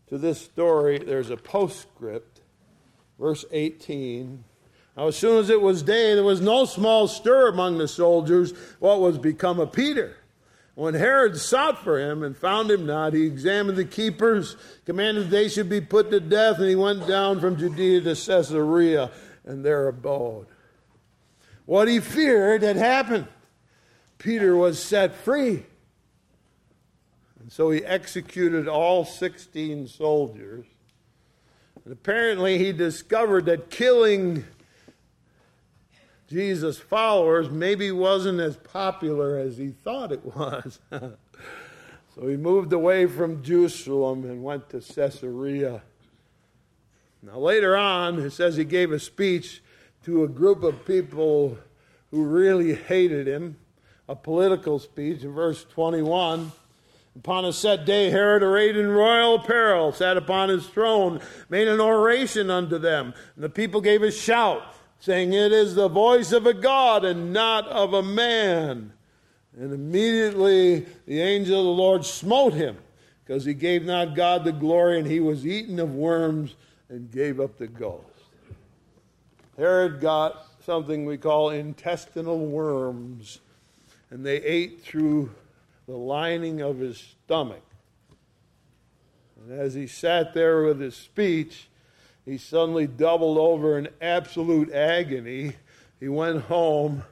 to 0.08 0.17
this 0.17 0.41
story, 0.41 0.99
there's 0.99 1.30
a 1.30 1.38
postscript, 1.38 2.41
verse 3.19 3.45
18. 3.51 4.43
Now, 4.97 5.08
as 5.08 5.17
soon 5.17 5.39
as 5.39 5.49
it 5.49 5.62
was 5.62 5.84
day, 5.84 6.13
there 6.13 6.23
was 6.23 6.41
no 6.41 6.65
small 6.65 7.08
stir 7.08 7.49
among 7.49 7.78
the 7.78 7.88
soldiers 7.88 8.54
what 8.80 9.01
was 9.01 9.17
become 9.17 9.60
of 9.60 9.71
Peter. 9.71 10.17
When 10.75 10.93
Herod 10.93 11.38
sought 11.38 11.84
for 11.84 11.99
him 11.99 12.21
and 12.21 12.36
found 12.36 12.69
him 12.69 12.86
not, 12.86 13.13
he 13.13 13.25
examined 13.25 13.78
the 13.78 13.86
keepers, 13.86 14.58
commanded 14.86 15.30
they 15.30 15.47
should 15.47 15.69
be 15.69 15.80
put 15.80 16.12
to 16.12 16.19
death, 16.19 16.60
and 16.60 16.67
he 16.67 16.75
went 16.75 17.08
down 17.08 17.39
from 17.39 17.56
Judea 17.56 18.01
to 18.01 18.15
Caesarea 18.15 19.10
and 19.45 19.63
there 19.63 19.88
abode. 19.88 20.47
What 21.65 21.88
he 21.88 21.99
feared 21.99 22.62
had 22.62 22.75
happened. 22.75 23.28
Peter 24.17 24.56
was 24.56 24.82
set 24.82 25.15
free. 25.15 25.63
And 27.39 27.51
so 27.51 27.69
he 27.71 27.84
executed 27.84 28.67
all 28.67 29.06
16 29.06 29.88
soldiers. 29.88 30.65
And 31.84 31.93
apparently, 31.93 32.58
he 32.58 32.71
discovered 32.71 33.45
that 33.45 33.69
killing 33.69 34.45
Jesus' 36.28 36.80
followers 36.80 37.49
maybe 37.49 37.91
wasn't 37.91 38.39
as 38.39 38.58
popular 38.58 39.38
as 39.38 39.58
he 39.58 39.69
thought 39.69 40.12
it 40.12 40.25
was. 40.25 40.80
so 40.91 42.28
he 42.28 42.36
moved 42.36 42.73
away 42.73 43.06
from 43.06 43.43
Jerusalem 43.43 44.23
and 44.23 44.43
went 44.43 44.69
to 44.69 44.80
Caesarea. 44.82 45.84
Now, 47.21 47.38
later 47.38 47.78
on, 47.78 48.19
it 48.19 48.32
says 48.32 48.56
he 48.56 48.65
gave 48.65 48.91
a 48.91 48.99
speech 48.99 49.62
to 50.06 50.24
a 50.24 50.28
group 50.28 50.62
of 50.62 50.86
people 50.86 51.58
who 52.12 52.24
really 52.24 52.76
hated 52.76 53.28
him, 53.28 53.58
a 54.08 54.15
political 54.15 54.78
speech 54.78 55.24
in 55.24 55.32
verse 55.32 55.65
21. 55.65 56.52
Upon 57.15 57.46
a 57.46 57.52
set 57.52 57.86
day, 57.86 58.12
Herod, 58.12 58.44
arrayed 58.44 58.78
in 58.78 58.88
royal 58.88 59.36
apparel, 59.36 59.91
sat 59.94 60.15
upon 60.15 60.50
his 60.50 60.68
throne, 60.68 61.22
made 61.50 61.68
an 61.68 61.82
oration 61.82 62.52
unto 62.52 62.78
them. 62.78 63.15
And 63.36 63.44
the 63.44 63.50
people 63.50 63.82
gave 63.82 64.04
a 64.04 64.12
shout, 64.12 64.62
saying, 65.00 65.34
It 65.34 65.52
is 65.52 65.74
the 65.74 65.88
voice 65.88 66.32
of 66.32 66.46
a 66.46 66.54
God 66.54 67.04
and 67.04 67.34
not 67.34 67.68
of 67.68 67.94
a 67.94 68.04
man. 68.04 68.94
And 69.58 69.74
immediately 69.74 70.86
the 71.08 71.22
angel 71.22 71.60
of 71.60 71.65
the 71.65 71.82
Lord 71.82 72.06
smote 72.06 72.54
him, 72.54 72.78
because 73.26 73.46
he 73.46 73.56
gave 73.56 73.86
not 73.86 74.15
God 74.15 74.44
the 74.44 74.52
glory, 74.52 75.00
and 75.00 75.08
he 75.08 75.20
was 75.20 75.48
eaten 75.48 75.80
of 75.80 75.96
worms 75.96 76.54
and 76.89 77.10
gave 77.10 77.39
up 77.39 77.58
the 77.58 77.68
ghost. 77.68 78.14
Herod 79.58 80.02
got 80.02 80.46
something 80.65 81.06
we 81.06 81.18
call 81.18 81.50
intestinal 81.50 82.46
worms, 82.46 83.39
and 84.10 84.26
they 84.26 84.38
ate 84.38 84.82
through 84.82 85.32
the 85.88 85.96
lining 85.96 86.62
of 86.62 86.80
his 86.80 86.98
stomach. 86.98 87.63
And 89.38 89.60
as 89.60 89.74
he 89.74 89.88
sat 89.88 90.34
there 90.34 90.63
with 90.63 90.80
his 90.80 90.96
speech, 90.96 91.68
he 92.26 92.38
suddenly 92.38 92.88
doubled 92.88 93.38
over 93.38 93.78
in 93.78 93.88
absolute 94.02 94.74
agony. 94.74 95.56
He 96.00 96.08
went 96.10 96.44
home 96.44 97.04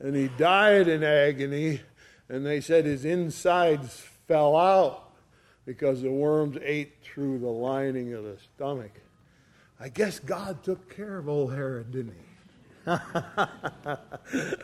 and 0.00 0.14
he 0.16 0.28
died 0.28 0.88
in 0.88 1.02
agony, 1.02 1.80
and 2.28 2.44
they 2.44 2.60
said 2.60 2.84
his 2.84 3.04
insides 3.04 4.04
fell 4.26 4.56
out 4.56 5.12
because 5.64 6.02
the 6.02 6.10
worms 6.10 6.58
ate 6.62 7.02
through 7.02 7.38
the 7.38 7.48
lining 7.48 8.12
of 8.14 8.24
the 8.24 8.36
stomach. 8.38 8.92
I 9.78 9.88
guess 9.88 10.18
God 10.18 10.62
took 10.62 10.94
care 10.94 11.18
of 11.18 11.28
old 11.28 11.52
Herod, 11.52 11.92
didn't 11.92 12.14
he? 12.14 12.92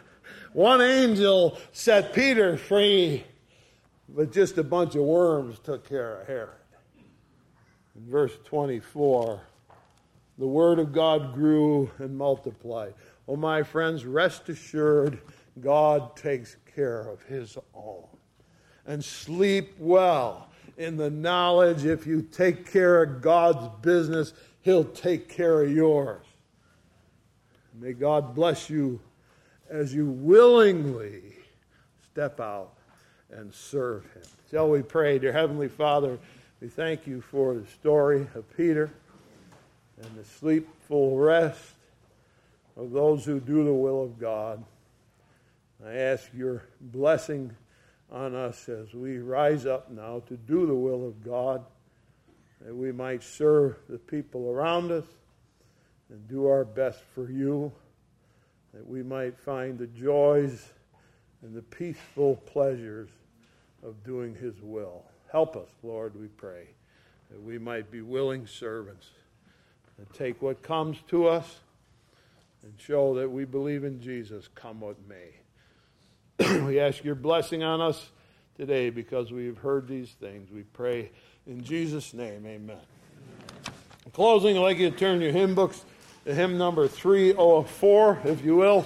One 0.52 0.80
angel 0.80 1.58
set 1.72 2.12
Peter 2.12 2.56
free 2.56 3.24
but 4.14 4.32
just 4.32 4.58
a 4.58 4.62
bunch 4.62 4.94
of 4.94 5.02
worms 5.02 5.58
took 5.58 5.88
care 5.88 6.20
of 6.20 6.26
Herod. 6.26 6.50
In 7.96 8.10
verse 8.10 8.32
24, 8.44 9.40
the 10.38 10.46
word 10.46 10.78
of 10.78 10.92
God 10.92 11.34
grew 11.34 11.90
and 11.98 12.16
multiplied. 12.16 12.94
Oh, 13.28 13.36
my 13.36 13.62
friends, 13.62 14.04
rest 14.04 14.48
assured 14.48 15.20
God 15.60 16.16
takes 16.16 16.56
care 16.74 17.08
of 17.08 17.22
his 17.22 17.56
own. 17.74 18.06
And 18.86 19.04
sleep 19.04 19.74
well 19.78 20.48
in 20.76 20.96
the 20.96 21.10
knowledge 21.10 21.84
if 21.84 22.06
you 22.06 22.22
take 22.22 22.70
care 22.70 23.02
of 23.02 23.22
God's 23.22 23.68
business, 23.82 24.32
he'll 24.62 24.84
take 24.84 25.28
care 25.28 25.62
of 25.62 25.70
yours. 25.70 26.24
May 27.80 27.92
God 27.92 28.34
bless 28.34 28.68
you 28.70 29.00
as 29.70 29.94
you 29.94 30.06
willingly 30.06 31.22
step 32.12 32.40
out 32.40 32.74
and 33.30 33.52
serve 33.52 34.04
him. 34.12 34.22
Shall 34.50 34.68
we 34.68 34.82
pray, 34.82 35.18
dear 35.18 35.32
Heavenly 35.32 35.68
Father? 35.68 36.18
We 36.60 36.68
thank 36.68 37.06
you 37.06 37.20
for 37.20 37.54
the 37.54 37.66
story 37.66 38.26
of 38.34 38.44
Peter 38.56 38.90
and 40.00 40.16
the 40.16 40.24
sleepful 40.24 41.16
rest 41.16 41.74
of 42.76 42.90
those 42.90 43.24
who 43.24 43.40
do 43.40 43.64
the 43.64 43.72
will 43.72 44.02
of 44.02 44.18
God. 44.18 44.62
I 45.84 45.94
ask 45.94 46.28
your 46.34 46.62
blessing 46.80 47.54
on 48.10 48.34
us 48.34 48.68
as 48.68 48.94
we 48.94 49.18
rise 49.18 49.66
up 49.66 49.90
now 49.90 50.22
to 50.28 50.36
do 50.36 50.66
the 50.66 50.74
will 50.74 51.06
of 51.06 51.24
God, 51.24 51.64
that 52.64 52.74
we 52.74 52.92
might 52.92 53.22
serve 53.22 53.76
the 53.88 53.98
people 53.98 54.50
around 54.50 54.92
us 54.92 55.04
and 56.10 56.28
do 56.28 56.46
our 56.46 56.64
best 56.64 57.00
for 57.14 57.30
you, 57.30 57.72
that 58.72 58.86
we 58.86 59.02
might 59.02 59.38
find 59.38 59.78
the 59.78 59.86
joys 59.86 60.72
and 61.42 61.54
the 61.54 61.62
peaceful 61.62 62.36
pleasures 62.46 63.08
of 63.82 64.02
doing 64.04 64.34
His 64.34 64.54
will. 64.62 65.04
Help 65.30 65.56
us, 65.56 65.68
Lord, 65.82 66.18
we 66.18 66.28
pray, 66.28 66.68
that 67.30 67.42
we 67.42 67.58
might 67.58 67.90
be 67.90 68.00
willing 68.00 68.46
servants 68.46 69.08
and 69.98 70.06
take 70.12 70.40
what 70.40 70.62
comes 70.62 70.98
to 71.08 71.26
us 71.26 71.60
and 72.62 72.72
show 72.78 73.14
that 73.14 73.28
we 73.28 73.44
believe 73.44 73.82
in 73.82 74.00
Jesus, 74.00 74.48
come 74.54 74.80
what 74.80 74.96
may. 75.08 76.60
we 76.64 76.78
ask 76.78 77.02
your 77.02 77.14
blessing 77.14 77.62
on 77.62 77.80
us 77.80 78.10
today 78.56 78.90
because 78.90 79.32
we've 79.32 79.58
heard 79.58 79.88
these 79.88 80.10
things. 80.10 80.50
We 80.50 80.62
pray 80.62 81.10
in 81.46 81.64
Jesus' 81.64 82.14
name, 82.14 82.46
amen. 82.46 82.76
In 84.04 84.12
closing, 84.12 84.56
I'd 84.56 84.60
like 84.60 84.78
you 84.78 84.90
to 84.90 84.96
turn 84.96 85.20
your 85.20 85.32
hymn 85.32 85.54
books 85.54 85.84
to 86.24 86.34
hymn 86.34 86.58
number 86.58 86.88
304, 86.88 88.20
if 88.24 88.44
you 88.44 88.56
will. 88.56 88.84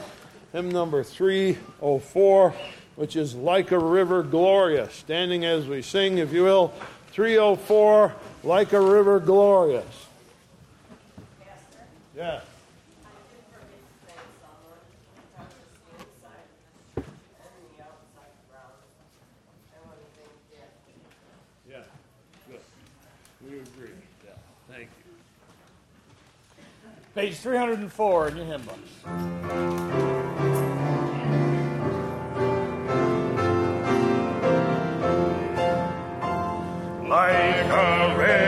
Hymn 0.53 0.71
number 0.71 1.03
304 1.03 2.55
which 2.97 3.15
is 3.15 3.35
like 3.35 3.71
a 3.71 3.79
river 3.79 4.23
glorious. 4.23 4.93
Standing 4.95 5.45
as 5.45 5.67
we 5.69 5.83
sing, 5.83 6.19
if 6.19 6.33
you 6.33 6.43
will, 6.43 6.69
304, 7.13 8.13
like 8.43 8.73
a 8.73 8.81
river 8.81 9.21
glorious. 9.21 9.85
Yeah. 12.17 12.41
Yeah, 21.69 21.83
good. 22.49 22.61
We 23.43 23.59
agree. 23.59 23.91
Yeah, 24.25 24.31
thank 24.71 24.89
you. 25.05 25.07
Page 27.17 27.37
304 27.37 28.29
in 28.29 28.37
your 28.37 28.45
hymn 28.45 28.61
books. 28.61 28.77
like 37.09 37.65
a 37.71 38.17
river 38.19 38.46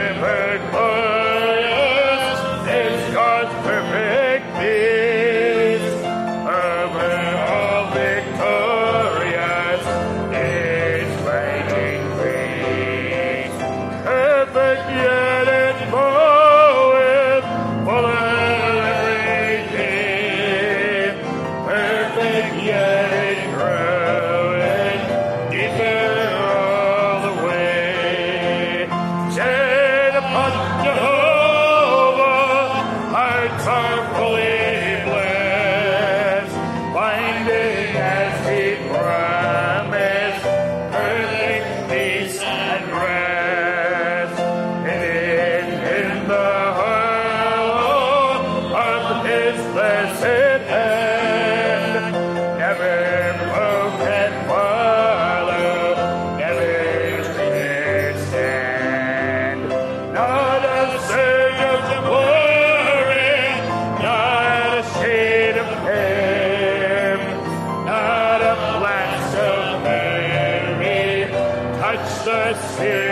touch 72.59 73.08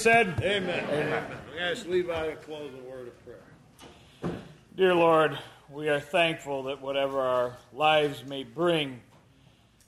said? 0.00 0.40
Amen. 0.42 0.82
Amen. 0.88 1.24
We 1.52 1.58
ask 1.60 1.86
Levi 1.86 2.30
to 2.30 2.36
close 2.36 2.72
the 2.72 2.90
word 2.90 3.08
of 3.08 3.22
prayer. 3.22 4.32
Dear 4.74 4.94
Lord, 4.94 5.38
we 5.70 5.90
are 5.90 6.00
thankful 6.00 6.62
that 6.64 6.80
whatever 6.80 7.20
our 7.20 7.58
lives 7.74 8.24
may 8.24 8.42
bring, 8.42 9.02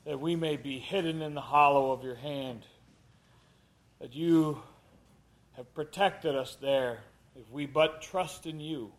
that 0.04 0.20
we 0.20 0.36
may 0.36 0.58
be 0.58 0.78
hidden 0.78 1.22
in 1.22 1.32
the 1.32 1.40
hollow 1.40 1.92
of 1.92 2.04
your 2.04 2.16
hand, 2.16 2.66
that 4.02 4.14
you 4.14 4.60
have 5.56 5.72
protected 5.74 6.36
us 6.36 6.58
there. 6.60 6.98
If 7.34 7.50
we 7.50 7.64
but 7.64 8.02
trust 8.02 8.44
in 8.44 8.60
you, 8.60 8.92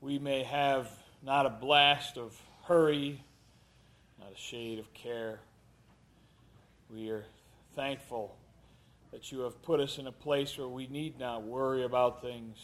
we 0.00 0.18
may 0.18 0.42
have 0.42 0.90
not 1.22 1.46
a 1.46 1.50
blast 1.50 2.18
of 2.18 2.36
hurry, 2.64 3.22
not 4.18 4.32
a 4.32 4.36
shade 4.36 4.80
of 4.80 4.92
care. 4.94 5.38
We 6.90 7.10
are 7.10 7.24
thankful 7.76 8.34
that 9.12 9.30
you 9.30 9.40
have 9.40 9.62
put 9.62 9.78
us 9.78 9.98
in 9.98 10.06
a 10.06 10.12
place 10.12 10.56
where 10.58 10.68
we 10.68 10.86
need 10.86 11.18
not 11.18 11.42
worry 11.42 11.84
about 11.84 12.22
things, 12.22 12.56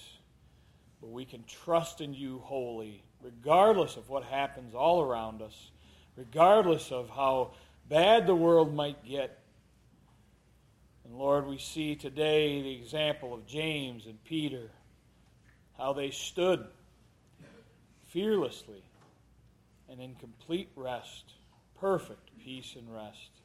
but 1.00 1.10
we 1.10 1.24
can 1.24 1.44
trust 1.44 2.00
in 2.00 2.14
you 2.14 2.38
wholly, 2.38 3.04
regardless 3.22 3.96
of 3.96 4.08
what 4.08 4.24
happens 4.24 4.74
all 4.74 5.02
around 5.02 5.42
us, 5.42 5.70
regardless 6.16 6.90
of 6.90 7.10
how 7.10 7.52
bad 7.88 8.26
the 8.26 8.34
world 8.34 8.74
might 8.74 9.04
get. 9.04 9.38
And 11.04 11.14
Lord, 11.14 11.46
we 11.46 11.58
see 11.58 11.94
today 11.94 12.62
the 12.62 12.72
example 12.72 13.34
of 13.34 13.46
James 13.46 14.06
and 14.06 14.22
Peter, 14.24 14.70
how 15.76 15.92
they 15.92 16.10
stood 16.10 16.66
fearlessly 18.08 18.82
and 19.90 20.00
in 20.00 20.14
complete 20.14 20.70
rest, 20.76 21.24
perfect 21.78 22.30
peace 22.42 22.74
and 22.76 22.92
rest. 22.92 23.37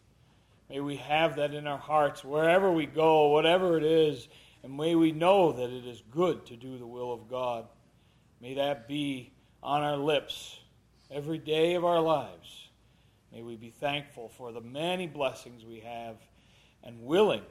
May 0.70 0.80
we 0.80 0.98
have 0.98 1.36
that 1.36 1.54
in 1.54 1.68
our 1.68 1.78
hearts 1.78 2.24
wherever 2.24 2.72
we 2.72 2.86
go, 2.86 3.28
whatever 3.28 3.78
it 3.78 3.84
is, 3.84 4.28
and 4.64 4.76
may 4.76 4.96
we 4.96 5.12
know 5.12 5.52
that 5.52 5.70
it 5.70 5.86
is 5.86 6.02
good 6.10 6.46
to 6.48 6.56
do 6.56 6.78
the 6.78 6.88
will 6.88 7.14
of 7.14 7.30
God. 7.30 7.68
May 8.42 8.56
that 8.56 8.88
be 8.88 9.34
on 9.62 9.82
our 9.82 9.98
lips 9.98 10.60
every 11.12 11.38
day 11.38 11.76
of 11.76 11.86
our 11.86 12.02
lives. 12.02 12.70
May 13.32 13.42
we 13.42 13.56
be 13.56 13.72
thankful 13.72 14.30
for 14.30 14.52
the 14.52 14.62
many 14.62 15.08
blessings 15.08 15.66
we 15.66 15.80
have 15.82 16.18
and 16.84 17.04
willing 17.04 17.44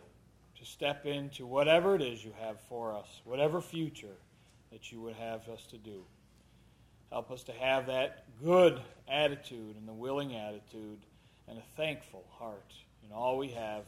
to 0.59 0.65
step 0.65 1.07
into 1.07 1.47
whatever 1.47 1.95
it 1.95 2.03
is 2.03 2.25
you 2.25 2.33
have 2.41 2.61
for 2.69 2.95
us, 2.95 3.21
whatever 3.25 3.61
future 3.61 4.17
that 4.71 4.93
you 4.93 5.01
would 5.01 5.17
have 5.17 5.49
us 5.49 5.67
to 5.67 5.79
do. 5.79 6.03
Help 7.11 7.31
us 7.31 7.43
to 7.45 7.53
have 7.53 7.87
that 7.87 8.25
good 8.43 8.81
attitude 9.09 9.77
and 9.77 9.87
the 9.87 9.93
willing 9.93 10.35
attitude 10.35 10.99
and 11.49 11.59
a 11.59 11.77
thankful 11.77 12.25
heart 12.39 12.73
in 13.07 13.15
all 13.15 13.39
we 13.39 13.49
have. 13.49 13.85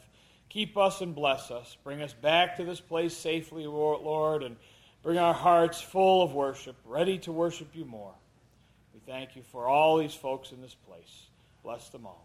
Keep 0.49 0.77
us 0.77 1.01
and 1.01 1.15
bless 1.15 1.51
us. 1.51 1.77
Bring 1.83 2.03
us 2.03 2.13
back 2.13 2.57
to 2.57 2.65
this 2.65 2.81
place 2.81 3.17
safely, 3.17 3.67
Lord, 3.67 4.43
and 4.43 4.57
bring 5.03 5.19
our 5.19 5.35
hearts 5.35 5.81
full 5.81 6.23
of 6.23 6.33
worship, 6.33 6.77
ready 6.85 7.19
to 7.19 7.33
worship 7.33 7.69
you 7.75 7.85
more. 7.85 8.15
We 8.93 9.01
thank 9.05 9.35
you 9.37 9.43
for 9.43 9.67
all 9.67 9.99
these 9.99 10.15
folks 10.15 10.53
in 10.53 10.63
this 10.63 10.75
place. 10.75 11.27
Bless 11.63 11.89
them 11.89 12.07
all. 12.07 12.24